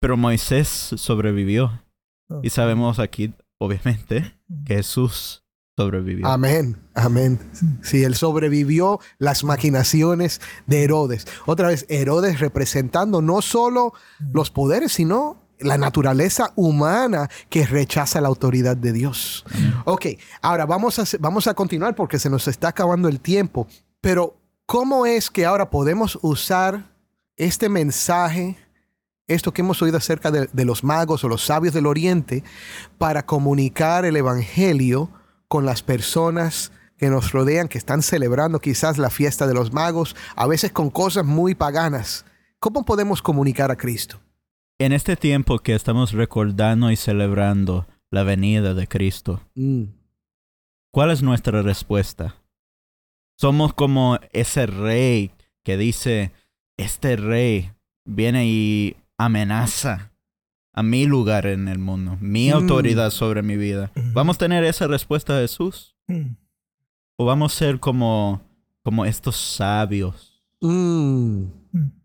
Pero 0.00 0.16
Moisés 0.16 0.68
sobrevivió. 0.96 1.82
Y 2.42 2.50
sabemos 2.50 2.98
aquí, 2.98 3.32
obviamente, 3.58 4.34
que 4.64 4.76
Jesús 4.76 5.44
sobrevivió. 5.76 6.26
Amén, 6.26 6.76
amén. 6.94 7.38
Sí, 7.82 8.02
él 8.02 8.14
sobrevivió 8.14 8.98
las 9.18 9.44
maquinaciones 9.44 10.40
de 10.66 10.84
Herodes. 10.84 11.26
Otra 11.44 11.68
vez, 11.68 11.86
Herodes 11.88 12.40
representando 12.40 13.22
no 13.22 13.42
solo 13.42 13.92
los 14.32 14.50
poderes, 14.50 14.92
sino 14.92 15.46
la 15.58 15.78
naturaleza 15.78 16.52
humana 16.56 17.30
que 17.48 17.66
rechaza 17.66 18.20
la 18.20 18.28
autoridad 18.28 18.76
de 18.76 18.92
Dios. 18.92 19.44
Ok, 19.84 20.06
ahora 20.42 20.66
vamos 20.66 20.98
a, 20.98 21.04
vamos 21.20 21.46
a 21.46 21.54
continuar 21.54 21.94
porque 21.94 22.18
se 22.18 22.30
nos 22.30 22.48
está 22.48 22.68
acabando 22.68 23.08
el 23.08 23.20
tiempo. 23.20 23.66
Pero, 24.00 24.36
¿cómo 24.66 25.06
es 25.06 25.30
que 25.30 25.46
ahora 25.46 25.70
podemos 25.70 26.18
usar 26.22 26.84
este 27.36 27.68
mensaje, 27.68 28.56
esto 29.28 29.52
que 29.52 29.62
hemos 29.62 29.82
oído 29.82 29.96
acerca 29.96 30.30
de, 30.30 30.48
de 30.52 30.64
los 30.64 30.84
magos 30.84 31.24
o 31.24 31.28
los 31.28 31.44
sabios 31.44 31.74
del 31.74 31.86
Oriente, 31.86 32.44
para 32.98 33.26
comunicar 33.26 34.04
el 34.04 34.16
Evangelio 34.16 35.10
con 35.48 35.64
las 35.64 35.82
personas 35.82 36.72
que 36.96 37.10
nos 37.10 37.32
rodean, 37.32 37.68
que 37.68 37.78
están 37.78 38.02
celebrando 38.02 38.60
quizás 38.60 38.98
la 38.98 39.10
fiesta 39.10 39.46
de 39.46 39.54
los 39.54 39.72
magos, 39.72 40.16
a 40.34 40.46
veces 40.46 40.72
con 40.72 40.90
cosas 40.90 41.24
muy 41.24 41.54
paganas? 41.54 42.24
¿Cómo 42.58 42.84
podemos 42.84 43.22
comunicar 43.22 43.70
a 43.70 43.76
Cristo? 43.76 44.20
En 44.78 44.92
este 44.92 45.16
tiempo 45.16 45.58
que 45.58 45.74
estamos 45.74 46.12
recordando 46.12 46.90
y 46.90 46.96
celebrando 46.96 47.86
la 48.10 48.22
venida 48.22 48.74
de 48.74 48.86
Cristo, 48.86 49.40
¿cuál 50.92 51.10
es 51.10 51.22
nuestra 51.22 51.62
respuesta? 51.62 52.36
Somos 53.38 53.74
como 53.74 54.18
ese 54.32 54.66
rey 54.66 55.32
que 55.64 55.76
dice, 55.76 56.32
este 56.78 57.16
rey 57.16 57.72
viene 58.06 58.46
y 58.46 58.96
amenaza 59.18 60.12
a 60.72 60.82
mi 60.82 61.06
lugar 61.06 61.46
en 61.46 61.68
el 61.68 61.78
mundo, 61.78 62.16
mi 62.20 62.50
Mm. 62.50 62.54
autoridad 62.54 63.10
sobre 63.10 63.42
mi 63.42 63.56
vida. 63.56 63.90
¿Vamos 64.12 64.36
a 64.36 64.40
tener 64.40 64.64
esa 64.64 64.86
respuesta 64.86 65.34
de 65.36 65.42
Jesús? 65.48 65.96
Mm. 66.06 66.36
¿O 67.18 67.24
vamos 67.24 67.54
a 67.54 67.58
ser 67.58 67.80
como, 67.80 68.42
como 68.82 69.04
estos 69.06 69.36
sabios 69.36 70.42
Mm. 70.60 71.44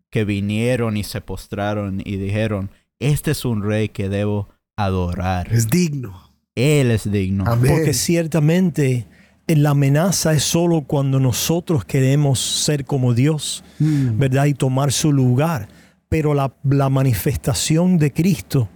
que 0.10 0.26
vinieron 0.26 0.98
y 0.98 1.04
se 1.04 1.22
postraron 1.22 2.02
y 2.04 2.18
dijeron, 2.18 2.70
este 3.00 3.32
es 3.32 3.46
un 3.46 3.64
rey 3.64 3.90
que 3.90 4.10
debo 4.10 4.50
adorar. 4.78 5.52
Es 5.54 5.70
digno. 5.70 6.30
Él 6.56 6.92
es 6.92 7.10
digno. 7.12 7.44
Amén. 7.48 7.72
Porque 7.74 7.94
ciertamente 7.94 9.06
la 9.48 9.72
amenaza 9.72 10.34
es 10.34 10.44
solo 10.44 10.82
cuando 10.82 11.20
nosotros 11.20 11.84
queremos 11.86 12.40
ser 12.40 12.86
como 12.86 13.14
Dios, 13.14 13.64
Mm. 13.80 14.18
¿verdad? 14.18 14.46
Y 14.46 14.54
tomar 14.54 14.92
su 14.94 15.12
lugar. 15.12 15.68
Pero 16.12 16.34
la, 16.34 16.54
la 16.66 16.90
manifestación 16.90 17.98
de 17.98 18.12
Cristo 18.12 18.68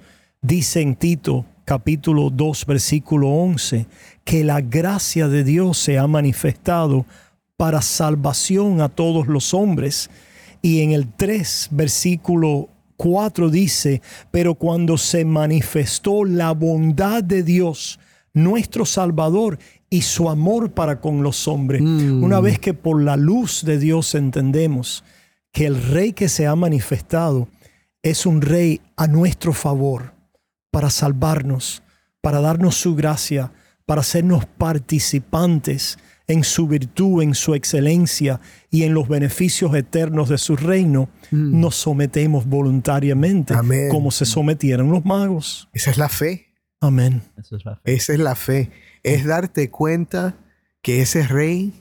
dice 0.41 0.80
en 0.80 0.95
Tito 0.95 1.45
capítulo 1.65 2.30
2 2.30 2.65
versículo 2.65 3.28
11 3.28 3.88
que 4.24 4.45
la 4.45 4.62
gracia 4.62 5.28
de 5.28 5.43
Dios 5.43 5.78
se 5.78 5.98
ha 5.98 6.08
manifestado 6.08 7.06
para 7.58 7.82
salvación 7.82 8.80
a 8.80 8.88
todos 8.88 9.28
los 9.28 9.54
hombres. 9.54 10.10
Y 10.62 10.80
en 10.80 10.93
el 10.93 11.12
3 11.12 11.67
versículo 11.71 12.69
4 12.95 13.50
dice, 13.50 14.02
pero 14.32 14.56
cuando 14.56 14.98
se 14.98 15.26
manifestó 15.26 16.24
la 16.24 16.54
bondad 16.54 17.21
de 17.21 17.43
Dios, 17.43 18.00
nuestro 18.34 18.86
Salvador, 18.86 19.60
y 19.89 20.04
su 20.04 20.30
amor 20.30 20.71
para 20.71 21.02
con 21.02 21.21
los 21.21 21.50
hombres, 21.50 21.82
Mm. 21.82 22.24
una 22.24 22.39
vez 22.39 22.60
que 22.60 22.74
por 22.74 23.04
la 23.04 23.17
luz 23.17 23.65
de 23.65 23.78
Dios 23.78 24.15
entendemos 24.15 25.04
que 25.56 25.65
el 25.65 25.82
rey 25.82 26.12
que 26.12 26.28
se 26.28 26.48
ha 26.48 26.56
manifestado 26.56 27.48
es 28.04 28.26
un 28.26 28.41
rey 28.41 28.82
a 28.98 29.08
nuestro 29.08 29.54
favor, 29.54 30.13
para 30.70 30.89
salvarnos, 30.89 31.82
para 32.20 32.41
darnos 32.41 32.76
su 32.76 32.94
gracia, 32.94 33.54
para 33.86 34.02
hacernos 34.02 34.46
participantes 34.46 35.98
en 36.28 36.44
su 36.44 36.68
virtud, 36.68 37.24
en 37.24 37.34
su 37.34 37.56
excelencia 37.56 38.41
y 38.70 38.84
en 38.84 38.94
los 38.94 39.08
beneficios 39.08 39.74
eternos 39.76 40.28
de 40.28 40.38
su 40.39 40.58
reino, 40.58 41.08
nos 41.32 41.76
sometemos 41.76 42.46
voluntariamente, 42.46 43.54
Amén. 43.54 43.88
como 43.89 44.12
se 44.12 44.26
sometieron 44.26 44.91
los 44.91 45.06
magos. 45.06 45.70
Esa 45.72 45.89
es 45.89 45.98
la 45.98 46.10
fe. 46.10 46.48
Amén. 46.82 47.22
Esa 47.38 47.56
es 47.56 47.63
la 47.63 47.78
fe. 47.78 47.94
Esa 47.94 48.13
es 48.13 48.20
la 48.20 48.36
fe. 48.36 48.72
Es 49.04 49.24
darte 49.24 49.70
cuenta 49.70 50.36
que 50.82 51.02
ese 51.02 51.26
rey 51.26 51.72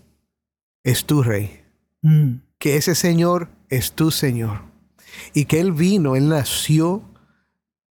es 0.85 1.07
tu 1.07 1.25
rey. 1.25 1.61
Mm. 2.03 2.35
Que 2.59 2.77
ese 2.77 2.95
Señor 2.95 3.49
es 3.77 3.93
tu 3.93 4.11
Señor. 4.11 4.63
Y 5.33 5.45
que 5.45 5.61
Él 5.61 5.73
vino, 5.73 6.17
Él 6.17 6.29
nació 6.29 7.03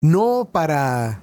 no 0.01 0.49
para 0.53 1.23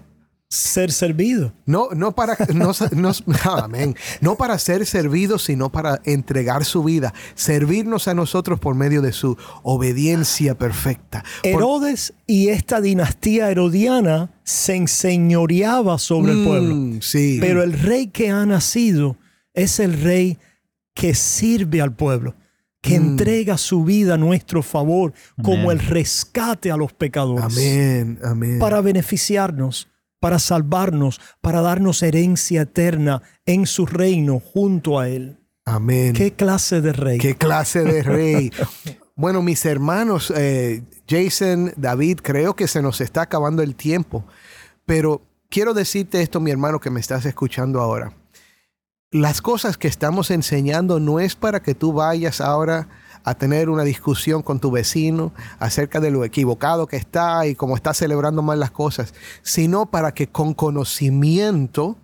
Ser 0.50 0.94
servido. 0.94 1.52
No, 1.66 1.90
no 1.94 2.14
para, 2.14 2.38
no, 2.54 2.72
no- 2.96 3.12
amén. 3.62 3.96
no 4.22 4.38
para 4.38 4.58
ser 4.58 4.86
servidos, 4.86 5.44
sino 5.44 5.70
para 5.70 6.00
entregar 6.06 6.64
su 6.64 6.86
vida, 6.86 7.14
servirnos 7.36 8.08
a 8.08 8.14
nosotros 8.14 8.58
por 8.58 8.74
medio 8.74 9.02
de 9.02 9.12
su 9.12 9.38
obediencia 9.64 10.58
perfecta. 10.58 11.26
Herodes 11.44 12.14
y 12.28 12.48
esta 12.48 12.80
dinastía 12.80 13.52
herodiana 13.52 14.32
se 14.46 14.78
enseñoreaba 14.78 16.00
sobre 16.00 16.32
el 16.32 16.46
pueblo. 16.46 16.76
Mm, 16.76 17.02
sí. 17.02 17.40
Pero 17.42 17.62
el 17.62 17.74
rey 17.74 18.08
que 18.08 18.30
ha 18.30 18.46
nacido 18.46 19.18
es 19.54 19.82
el 19.82 20.02
rey 20.02 20.38
que 20.94 21.14
sirve 21.14 21.82
al 21.82 21.94
pueblo, 21.94 22.36
que 22.88 23.00
Mm. 23.00 23.06
entrega 23.10 23.58
su 23.58 23.84
vida 23.84 24.14
a 24.14 24.18
nuestro 24.18 24.64
favor 24.64 25.14
como 25.44 25.72
el 25.72 25.80
rescate 25.80 26.72
a 26.72 26.78
los 26.78 26.94
pecadores. 26.94 27.44
amén, 27.46 28.20
amén. 28.24 28.60
Para 28.60 28.82
beneficiarnos, 28.82 29.90
para 30.20 30.40
salvarnos, 30.40 31.20
para 31.42 31.62
darnos 31.62 32.02
herencia 32.02 32.62
eterna 32.62 33.22
en 33.46 33.66
su 33.68 33.86
reino 33.86 34.40
junto 34.40 35.00
a 35.00 35.10
él. 35.10 35.38
amén. 35.66 36.14
¿Qué 36.14 36.32
clase 36.32 36.80
de 36.82 36.94
rey? 36.94 37.18
¿Qué 37.18 37.36
clase 37.36 37.84
de 37.84 38.02
rey? 38.02 38.52
bueno, 39.16 39.42
mis 39.42 39.66
hermanos, 39.66 40.32
eh, 40.36 40.82
Jason, 41.10 41.74
David, 41.76 42.20
creo 42.24 42.56
que 42.56 42.68
se 42.68 42.82
nos 42.82 43.02
está 43.02 43.24
acabando 43.24 43.62
el 43.62 43.76
tiempo, 43.76 44.24
pero 44.86 45.22
quiero 45.50 45.74
decirte 45.74 46.22
esto, 46.22 46.40
mi 46.40 46.52
hermano, 46.52 46.80
que 46.80 46.90
me 46.90 47.00
estás 47.02 47.26
escuchando 47.26 47.82
ahora. 47.82 48.14
Las 49.12 49.42
cosas 49.42 49.78
que 49.78 49.88
estamos 49.88 50.32
enseñando 50.32 51.00
no 51.00 51.22
es 51.22 51.36
para 51.36 51.62
que 51.62 51.74
tú 51.74 51.94
vayas 51.94 52.42
ahora 52.42 52.90
a 53.24 53.36
tener 53.36 53.70
una 53.70 53.84
discusión 53.84 54.42
con 54.42 54.60
tu 54.60 54.70
vecino 54.70 55.32
acerca 55.60 56.02
de 56.02 56.12
lo 56.12 56.26
equivocado 56.26 56.88
que 56.88 56.98
está 56.98 57.48
y 57.48 57.56
cómo 57.56 57.78
está 57.78 57.94
celebrando 57.94 58.42
mal 58.42 58.60
las 58.60 58.72
cosas, 58.72 59.14
sino 59.44 59.86
para 59.86 60.14
que 60.14 60.28
con 60.28 60.54
conocimiento 60.54 61.96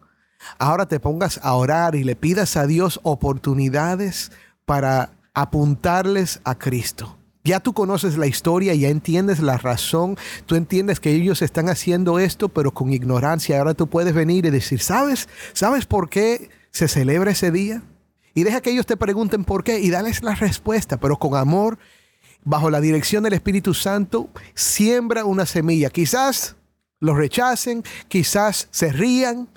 ahora 0.60 0.86
te 0.86 1.02
pongas 1.02 1.42
a 1.44 1.56
orar 1.56 1.96
y 1.96 2.06
le 2.06 2.16
pidas 2.16 2.56
a 2.56 2.68
Dios 2.68 3.02
oportunidades 3.04 4.32
para 4.64 5.12
apuntarles 5.34 6.40
a 6.46 6.56
Cristo. 6.58 7.18
Ya 7.44 7.60
tú 7.60 7.74
conoces 7.74 8.18
la 8.18 8.28
historia, 8.28 8.74
ya 8.76 8.88
entiendes 8.88 9.42
la 9.42 9.58
razón, 9.58 10.18
tú 10.46 10.56
entiendes 10.56 11.02
que 11.02 11.12
ellos 11.12 11.42
están 11.42 11.68
haciendo 11.68 12.18
esto, 12.18 12.48
pero 12.48 12.74
con 12.74 12.94
ignorancia. 12.94 13.60
Ahora 13.60 13.74
tú 13.74 13.88
puedes 13.88 14.14
venir 14.14 14.46
y 14.46 14.52
decir, 14.52 14.80
¿sabes? 14.80 15.28
¿Sabes 15.52 15.86
por 15.86 16.08
qué 16.08 16.63
se 16.74 16.88
celebra 16.88 17.32
ese 17.32 17.52
día? 17.52 17.84
Y 18.34 18.44
deja 18.44 18.62
que 18.62 18.72
ellos 18.72 18.88
te 18.88 18.98
pregunten 18.98 19.46
por 19.46 19.64
qué 19.64 19.80
y 19.80 19.92
dales 19.92 20.24
la 20.24 20.36
respuesta, 20.36 20.98
pero 21.00 21.18
con 21.18 21.36
amor, 21.36 21.78
bajo 22.44 22.72
la 22.72 22.82
dirección 22.82 23.24
del 23.24 23.34
Espíritu 23.34 23.76
Santo, 23.76 24.30
siembra 24.56 25.24
una 25.24 25.46
semilla. 25.46 25.92
Quizás 25.92 26.56
lo 27.00 27.16
rechacen, 27.16 27.84
quizás 28.08 28.68
se 28.72 28.92
rían. 28.92 29.50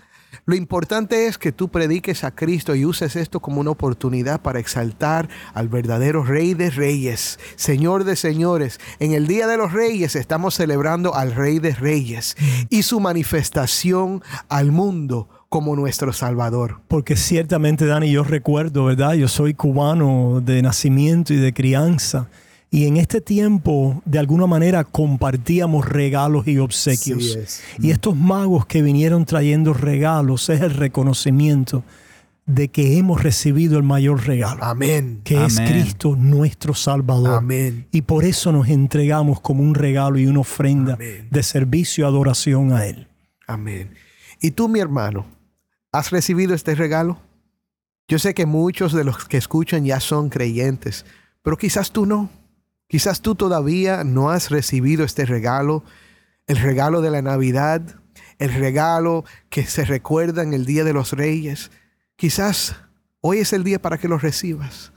Lo 0.44 0.54
importante 0.54 1.26
es 1.26 1.38
que 1.38 1.52
tú 1.52 1.70
prediques 1.70 2.22
a 2.22 2.34
Cristo 2.34 2.74
y 2.74 2.84
uses 2.84 3.16
esto 3.16 3.40
como 3.40 3.62
una 3.62 3.70
oportunidad 3.70 4.42
para 4.42 4.60
exaltar 4.60 5.30
al 5.54 5.68
verdadero 5.68 6.22
Rey 6.22 6.52
de 6.52 6.68
Reyes, 6.68 7.38
Señor 7.56 8.04
de 8.04 8.16
Señores. 8.16 8.78
En 8.98 9.12
el 9.12 9.26
Día 9.26 9.46
de 9.46 9.56
los 9.56 9.72
Reyes 9.72 10.16
estamos 10.16 10.54
celebrando 10.54 11.14
al 11.14 11.34
Rey 11.34 11.60
de 11.60 11.74
Reyes 11.74 12.36
y 12.68 12.82
su 12.82 13.00
manifestación 13.00 14.22
al 14.50 14.70
mundo 14.70 15.30
como 15.56 15.74
nuestro 15.74 16.12
Salvador. 16.12 16.80
Porque 16.86 17.16
ciertamente, 17.16 17.86
Dani, 17.86 18.10
yo 18.10 18.24
recuerdo, 18.24 18.84
¿verdad? 18.84 19.14
Yo 19.14 19.26
soy 19.26 19.54
cubano 19.54 20.42
de 20.44 20.60
nacimiento 20.60 21.32
y 21.32 21.38
de 21.38 21.54
crianza. 21.54 22.28
Y 22.70 22.86
en 22.86 22.98
este 22.98 23.22
tiempo, 23.22 24.02
de 24.04 24.18
alguna 24.18 24.46
manera, 24.46 24.84
compartíamos 24.84 25.88
regalos 25.88 26.46
y 26.46 26.58
obsequios. 26.58 27.36
Es. 27.36 27.62
Y 27.78 27.90
estos 27.90 28.14
magos 28.14 28.66
que 28.66 28.82
vinieron 28.82 29.24
trayendo 29.24 29.72
regalos 29.72 30.50
es 30.50 30.60
el 30.60 30.74
reconocimiento 30.74 31.82
de 32.44 32.68
que 32.68 32.98
hemos 32.98 33.22
recibido 33.22 33.78
el 33.78 33.82
mayor 33.82 34.26
regalo, 34.26 34.62
Amén. 34.62 35.22
que 35.24 35.42
es. 35.42 35.58
Cristo 35.58 36.16
nuestro 36.16 36.74
Salvador. 36.74 37.38
Amén. 37.38 37.86
Y 37.92 38.02
por 38.02 38.24
eso 38.24 38.52
nos 38.52 38.68
entregamos 38.68 39.40
como 39.40 39.62
un 39.62 39.74
regalo 39.74 40.18
y 40.18 40.26
una 40.26 40.40
ofrenda 40.40 40.94
Amén. 40.96 41.28
de 41.30 41.42
servicio 41.42 42.04
y 42.04 42.08
adoración 42.08 42.74
a 42.74 42.84
Él. 42.84 43.08
Amén. 43.46 43.94
¿Y 44.42 44.50
tú, 44.50 44.68
mi 44.68 44.80
hermano, 44.80 45.24
has 45.98 46.10
recibido 46.10 46.54
este 46.54 46.74
regalo? 46.74 47.18
Yo 48.08 48.18
sé 48.18 48.34
que 48.34 48.46
muchos 48.46 48.92
de 48.92 49.04
los 49.04 49.26
que 49.26 49.36
escuchan 49.36 49.84
ya 49.84 50.00
son 50.00 50.28
creyentes, 50.28 51.04
pero 51.42 51.56
quizás 51.56 51.90
tú 51.90 52.06
no. 52.06 52.30
Quizás 52.88 53.20
tú 53.20 53.34
todavía 53.34 54.04
no 54.04 54.30
has 54.30 54.50
recibido 54.50 55.04
este 55.04 55.26
regalo, 55.26 55.82
el 56.46 56.58
regalo 56.58 57.00
de 57.00 57.10
la 57.10 57.22
Navidad, 57.22 57.82
el 58.38 58.54
regalo 58.54 59.24
que 59.48 59.64
se 59.64 59.84
recuerda 59.84 60.42
en 60.42 60.54
el 60.54 60.66
Día 60.66 60.84
de 60.84 60.92
los 60.92 61.12
Reyes. 61.12 61.72
Quizás 62.14 62.76
hoy 63.20 63.38
es 63.38 63.52
el 63.52 63.64
día 63.64 63.80
para 63.82 63.98
que 63.98 64.08
lo 64.08 64.18
recibas. 64.18 64.92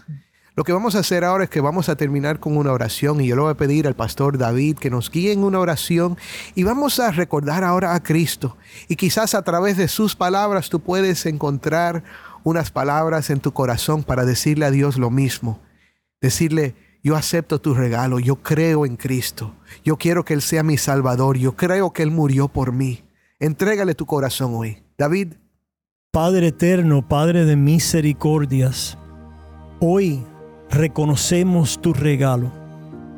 Lo 0.60 0.66
que 0.66 0.74
vamos 0.74 0.96
a 0.96 1.00
hacer 1.00 1.24
ahora 1.24 1.46
es 1.46 1.50
que 1.50 1.62
vamos 1.62 1.88
a 1.88 1.96
terminar 1.96 2.42
con 2.42 2.58
una 2.58 2.74
oración 2.74 3.22
y 3.22 3.28
yo 3.28 3.38
le 3.38 3.44
voy 3.44 3.52
a 3.52 3.56
pedir 3.56 3.88
al 3.88 3.96
pastor 3.96 4.38
David 4.38 4.78
que 4.78 4.90
nos 4.90 5.10
guíe 5.10 5.32
en 5.32 5.46
una 5.46 5.58
oración 5.58 6.18
y 6.54 6.64
vamos 6.64 7.00
a 7.00 7.12
recordar 7.12 7.64
ahora 7.64 7.96
a 7.96 8.04
Cristo. 8.04 8.58
Y 8.90 8.98
quizás 8.98 9.36
a 9.36 9.42
través 9.44 9.78
de 9.78 9.88
sus 9.88 10.18
palabras 10.18 10.68
tú 10.70 10.82
puedes 10.82 11.26
encontrar 11.26 12.04
unas 12.44 12.72
palabras 12.72 13.30
en 13.30 13.40
tu 13.40 13.54
corazón 13.54 14.04
para 14.04 14.26
decirle 14.26 14.66
a 14.66 14.72
Dios 14.72 14.98
lo 14.98 15.10
mismo. 15.10 15.62
Decirle, 16.20 16.76
yo 17.02 17.16
acepto 17.16 17.62
tu 17.62 17.74
regalo, 17.74 18.20
yo 18.20 18.36
creo 18.36 18.86
en 18.86 18.98
Cristo, 18.98 19.56
yo 19.86 19.96
quiero 19.96 20.26
que 20.26 20.34
Él 20.34 20.42
sea 20.42 20.62
mi 20.62 20.78
Salvador, 20.78 21.38
yo 21.38 21.56
creo 21.56 21.94
que 21.94 22.04
Él 22.04 22.12
murió 22.12 22.50
por 22.50 22.74
mí. 22.74 23.06
Entrégale 23.40 23.96
tu 23.96 24.06
corazón 24.06 24.54
hoy. 24.56 24.84
David, 24.98 25.36
Padre 26.12 26.48
eterno, 26.48 27.08
Padre 27.08 27.46
de 27.46 27.56
misericordias, 27.56 28.98
hoy 29.80 30.22
reconocemos 30.70 31.82
tu 31.82 31.94
regalo, 31.94 32.52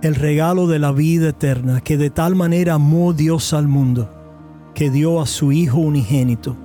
el 0.02 0.16
regalo 0.16 0.68
de 0.68 0.80
la 0.80 0.92
vida 0.92 1.30
eterna, 1.30 1.82
que 1.82 1.98
de 1.98 2.10
tal 2.10 2.36
manera 2.36 2.76
amó 2.76 3.14
Dios 3.14 3.54
al 3.54 3.68
mundo, 3.68 4.10
que 4.74 4.90
dio 4.90 5.22
a 5.22 5.26
su 5.26 5.52
Hijo 5.52 5.80
unigénito, 5.80 6.56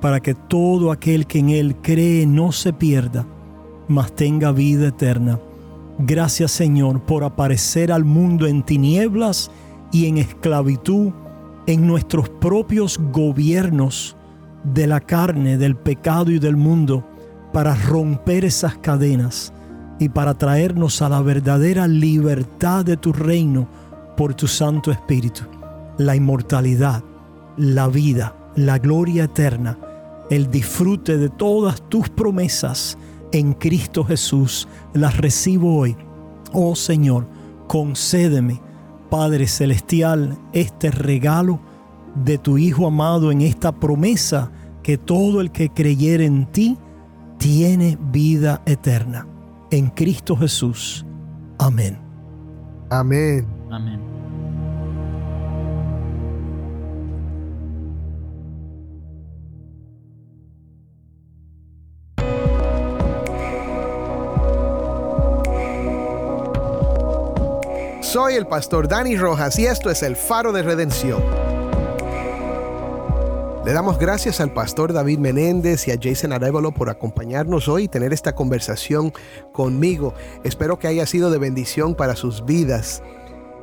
para 0.00 0.20
que 0.20 0.34
todo 0.34 0.90
aquel 0.90 1.26
que 1.26 1.38
en 1.38 1.50
Él 1.50 1.76
cree 1.76 2.26
no 2.26 2.50
se 2.50 2.72
pierda, 2.72 3.24
mas 3.86 4.12
tenga 4.14 4.50
vida 4.50 4.88
eterna. 4.88 5.38
Gracias 5.98 6.50
Señor 6.50 7.02
por 7.02 7.22
aparecer 7.22 7.92
al 7.92 8.04
mundo 8.04 8.46
en 8.46 8.64
tinieblas 8.64 9.50
y 9.92 10.06
en 10.06 10.18
esclavitud, 10.18 11.12
en 11.66 11.86
nuestros 11.86 12.28
propios 12.28 12.98
gobiernos 13.12 14.16
de 14.64 14.88
la 14.88 15.00
carne, 15.00 15.56
del 15.56 15.76
pecado 15.76 16.32
y 16.32 16.40
del 16.40 16.56
mundo, 16.56 17.04
para 17.52 17.74
romper 17.76 18.44
esas 18.44 18.76
cadenas 18.78 19.52
y 20.02 20.08
para 20.08 20.34
traernos 20.34 21.00
a 21.00 21.08
la 21.08 21.22
verdadera 21.22 21.86
libertad 21.86 22.84
de 22.84 22.96
tu 22.96 23.12
reino 23.12 23.68
por 24.16 24.34
tu 24.34 24.48
Santo 24.48 24.90
Espíritu, 24.90 25.42
la 25.98 26.16
inmortalidad, 26.16 27.02
la 27.56 27.88
vida, 27.88 28.34
la 28.56 28.78
gloria 28.78 29.24
eterna, 29.24 29.78
el 30.28 30.50
disfrute 30.50 31.18
de 31.18 31.28
todas 31.28 31.88
tus 31.88 32.08
promesas 32.08 32.98
en 33.32 33.54
Cristo 33.54 34.04
Jesús, 34.04 34.68
las 34.92 35.16
recibo 35.16 35.76
hoy. 35.76 35.96
Oh 36.52 36.74
Señor, 36.74 37.26
concédeme, 37.68 38.60
Padre 39.08 39.46
Celestial, 39.46 40.36
este 40.52 40.90
regalo 40.90 41.60
de 42.14 42.38
tu 42.38 42.58
Hijo 42.58 42.86
amado 42.86 43.30
en 43.30 43.42
esta 43.42 43.72
promesa 43.72 44.50
que 44.82 44.98
todo 44.98 45.40
el 45.40 45.50
que 45.50 45.70
creyere 45.70 46.26
en 46.26 46.46
ti 46.46 46.76
tiene 47.38 47.98
vida 48.10 48.62
eterna. 48.66 49.26
En 49.72 49.88
Cristo 49.88 50.36
Jesús. 50.36 51.02
Amén. 51.58 51.98
amén. 52.90 53.48
Amén. 53.70 54.00
Soy 68.02 68.34
el 68.34 68.46
pastor 68.46 68.86
Dani 68.88 69.16
Rojas 69.16 69.58
y 69.58 69.64
esto 69.64 69.88
es 69.88 70.02
el 70.02 70.16
Faro 70.16 70.52
de 70.52 70.62
Redención. 70.62 71.22
Le 73.64 73.72
damos 73.72 73.96
gracias 73.96 74.40
al 74.40 74.52
pastor 74.52 74.92
David 74.92 75.20
Menéndez 75.20 75.86
y 75.86 75.92
a 75.92 75.98
Jason 76.00 76.32
Arevalo 76.32 76.72
por 76.72 76.90
acompañarnos 76.90 77.68
hoy 77.68 77.84
y 77.84 77.88
tener 77.88 78.12
esta 78.12 78.34
conversación 78.34 79.12
conmigo. 79.52 80.14
Espero 80.42 80.80
que 80.80 80.88
haya 80.88 81.06
sido 81.06 81.30
de 81.30 81.38
bendición 81.38 81.94
para 81.94 82.16
sus 82.16 82.44
vidas. 82.44 83.04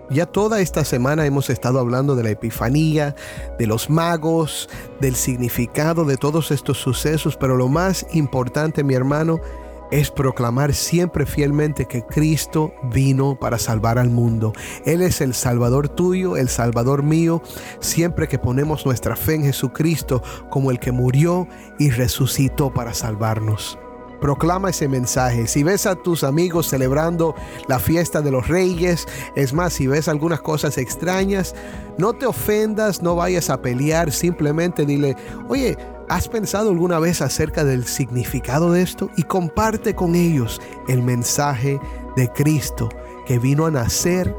Ya 0.10 0.26
toda 0.26 0.62
esta 0.62 0.86
semana 0.86 1.26
hemos 1.26 1.50
estado 1.50 1.80
hablando 1.80 2.16
de 2.16 2.24
la 2.24 2.30
Epifanía, 2.30 3.14
de 3.60 3.68
los 3.68 3.90
magos, 3.90 4.70
del 5.02 5.16
significado 5.16 6.06
de 6.06 6.16
todos 6.16 6.52
estos 6.52 6.78
sucesos, 6.78 7.36
pero 7.36 7.58
lo 7.58 7.68
más 7.68 8.08
importante, 8.14 8.86
mi 8.86 8.94
hermano, 8.94 9.42
es 9.92 10.12
proclamar 10.12 10.74
siempre 10.74 11.26
fielmente 11.26 11.86
que 11.86 12.04
Cristo 12.04 12.74
vino 12.84 13.38
para 13.40 13.58
salvar 13.58 13.98
al 14.00 14.10
mundo. 14.10 14.54
Él 14.86 15.02
es 15.02 15.22
el 15.22 15.34
Salvador 15.34 15.90
tuyo, 15.90 16.38
el 16.38 16.50
Salvador 16.50 17.04
mío, 17.04 17.42
siempre 17.80 18.28
que 18.28 18.40
ponemos 18.40 18.86
nuestra 18.86 19.16
fe 19.16 19.36
en 19.36 19.44
Jesucristo 19.44 20.22
como 20.50 20.72
el 20.72 20.80
que 20.80 20.92
murió 20.92 21.48
y 21.78 21.90
resucitó 21.90 22.74
para 22.74 22.94
salvarnos. 22.94 23.78
Proclama 24.22 24.70
ese 24.70 24.88
mensaje. 24.88 25.48
Si 25.48 25.64
ves 25.64 25.86
a 25.86 25.96
tus 25.96 26.24
amigos 26.24 26.68
celebrando 26.68 27.36
la 27.68 27.80
fiesta 27.80 28.22
de 28.22 28.32
los 28.32 28.48
reyes, 28.48 29.08
es 29.36 29.54
más, 29.54 29.74
si 29.74 29.88
ves 29.88 30.08
algunas 30.08 30.42
cosas 30.42 30.78
extrañas, 30.78 31.56
no 31.98 32.14
te 32.14 32.26
ofendas, 32.26 33.02
no 33.02 33.16
vayas 33.16 33.50
a 33.50 33.62
pelear, 33.62 34.12
simplemente 34.12 34.86
dile, 34.86 35.16
oye, 35.48 35.78
¿has 36.10 36.28
pensado 36.28 36.70
alguna 36.70 37.00
vez 37.00 37.22
acerca 37.22 37.64
del 37.64 37.86
significado 37.86 38.72
de 38.72 38.82
esto? 38.82 39.10
Y 39.18 39.24
comparte 39.24 39.96
con 39.96 40.16
ellos 40.16 40.62
el 40.88 41.02
mensaje 41.02 41.80
de 42.16 42.28
Cristo, 42.30 42.90
que 43.26 43.40
vino 43.40 43.66
a 43.66 43.72
nacer, 43.72 44.36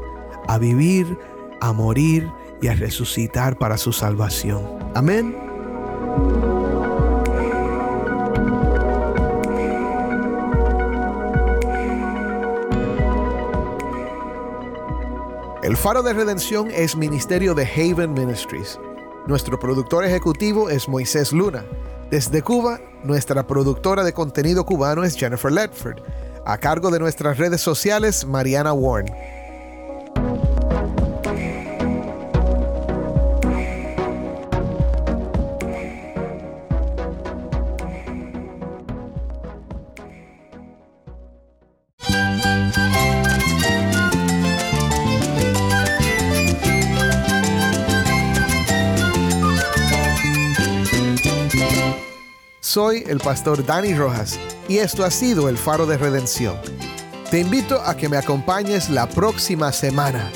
a 0.47 0.57
vivir, 0.57 1.17
a 1.61 1.71
morir 1.73 2.29
y 2.61 2.67
a 2.67 2.73
resucitar 2.73 3.57
para 3.57 3.77
su 3.77 3.93
salvación. 3.93 4.61
Amén. 4.93 5.35
El 15.71 15.77
Faro 15.77 16.03
de 16.03 16.11
Redención 16.11 16.69
es 16.69 16.97
ministerio 16.97 17.55
de 17.55 17.63
Haven 17.65 18.11
Ministries. 18.11 18.77
Nuestro 19.25 19.57
productor 19.57 20.03
ejecutivo 20.03 20.69
es 20.69 20.89
Moisés 20.89 21.31
Luna. 21.31 21.63
Desde 22.09 22.41
Cuba, 22.41 22.81
nuestra 23.05 23.47
productora 23.47 24.03
de 24.03 24.11
contenido 24.11 24.65
cubano 24.65 25.05
es 25.05 25.15
Jennifer 25.15 25.49
Ledford. 25.49 26.01
A 26.45 26.57
cargo 26.57 26.91
de 26.91 26.99
nuestras 26.99 27.37
redes 27.37 27.61
sociales, 27.61 28.25
Mariana 28.25 28.73
Warren. 28.73 29.15
El 53.11 53.19
pastor 53.19 53.65
Dani 53.65 53.93
Rojas 53.93 54.39
y 54.69 54.77
esto 54.77 55.03
ha 55.03 55.11
sido 55.11 55.49
el 55.49 55.57
Faro 55.57 55.85
de 55.85 55.97
Redención. 55.97 56.55
Te 57.29 57.39
invito 57.39 57.81
a 57.81 57.97
que 57.97 58.07
me 58.07 58.15
acompañes 58.15 58.89
la 58.89 59.07
próxima 59.09 59.73
semana. 59.73 60.31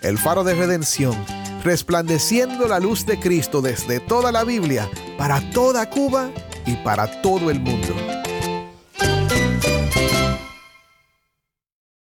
El 0.00 0.16
Faro 0.16 0.42
de 0.42 0.54
Redención, 0.54 1.14
resplandeciendo 1.62 2.66
la 2.68 2.80
luz 2.80 3.04
de 3.04 3.20
Cristo 3.20 3.60
desde 3.60 4.00
toda 4.00 4.32
la 4.32 4.44
Biblia, 4.44 4.88
para 5.18 5.42
toda 5.50 5.90
Cuba 5.90 6.30
y 6.64 6.74
para 6.76 7.20
todo 7.20 7.50
el 7.50 7.60
mundo. 7.60 7.94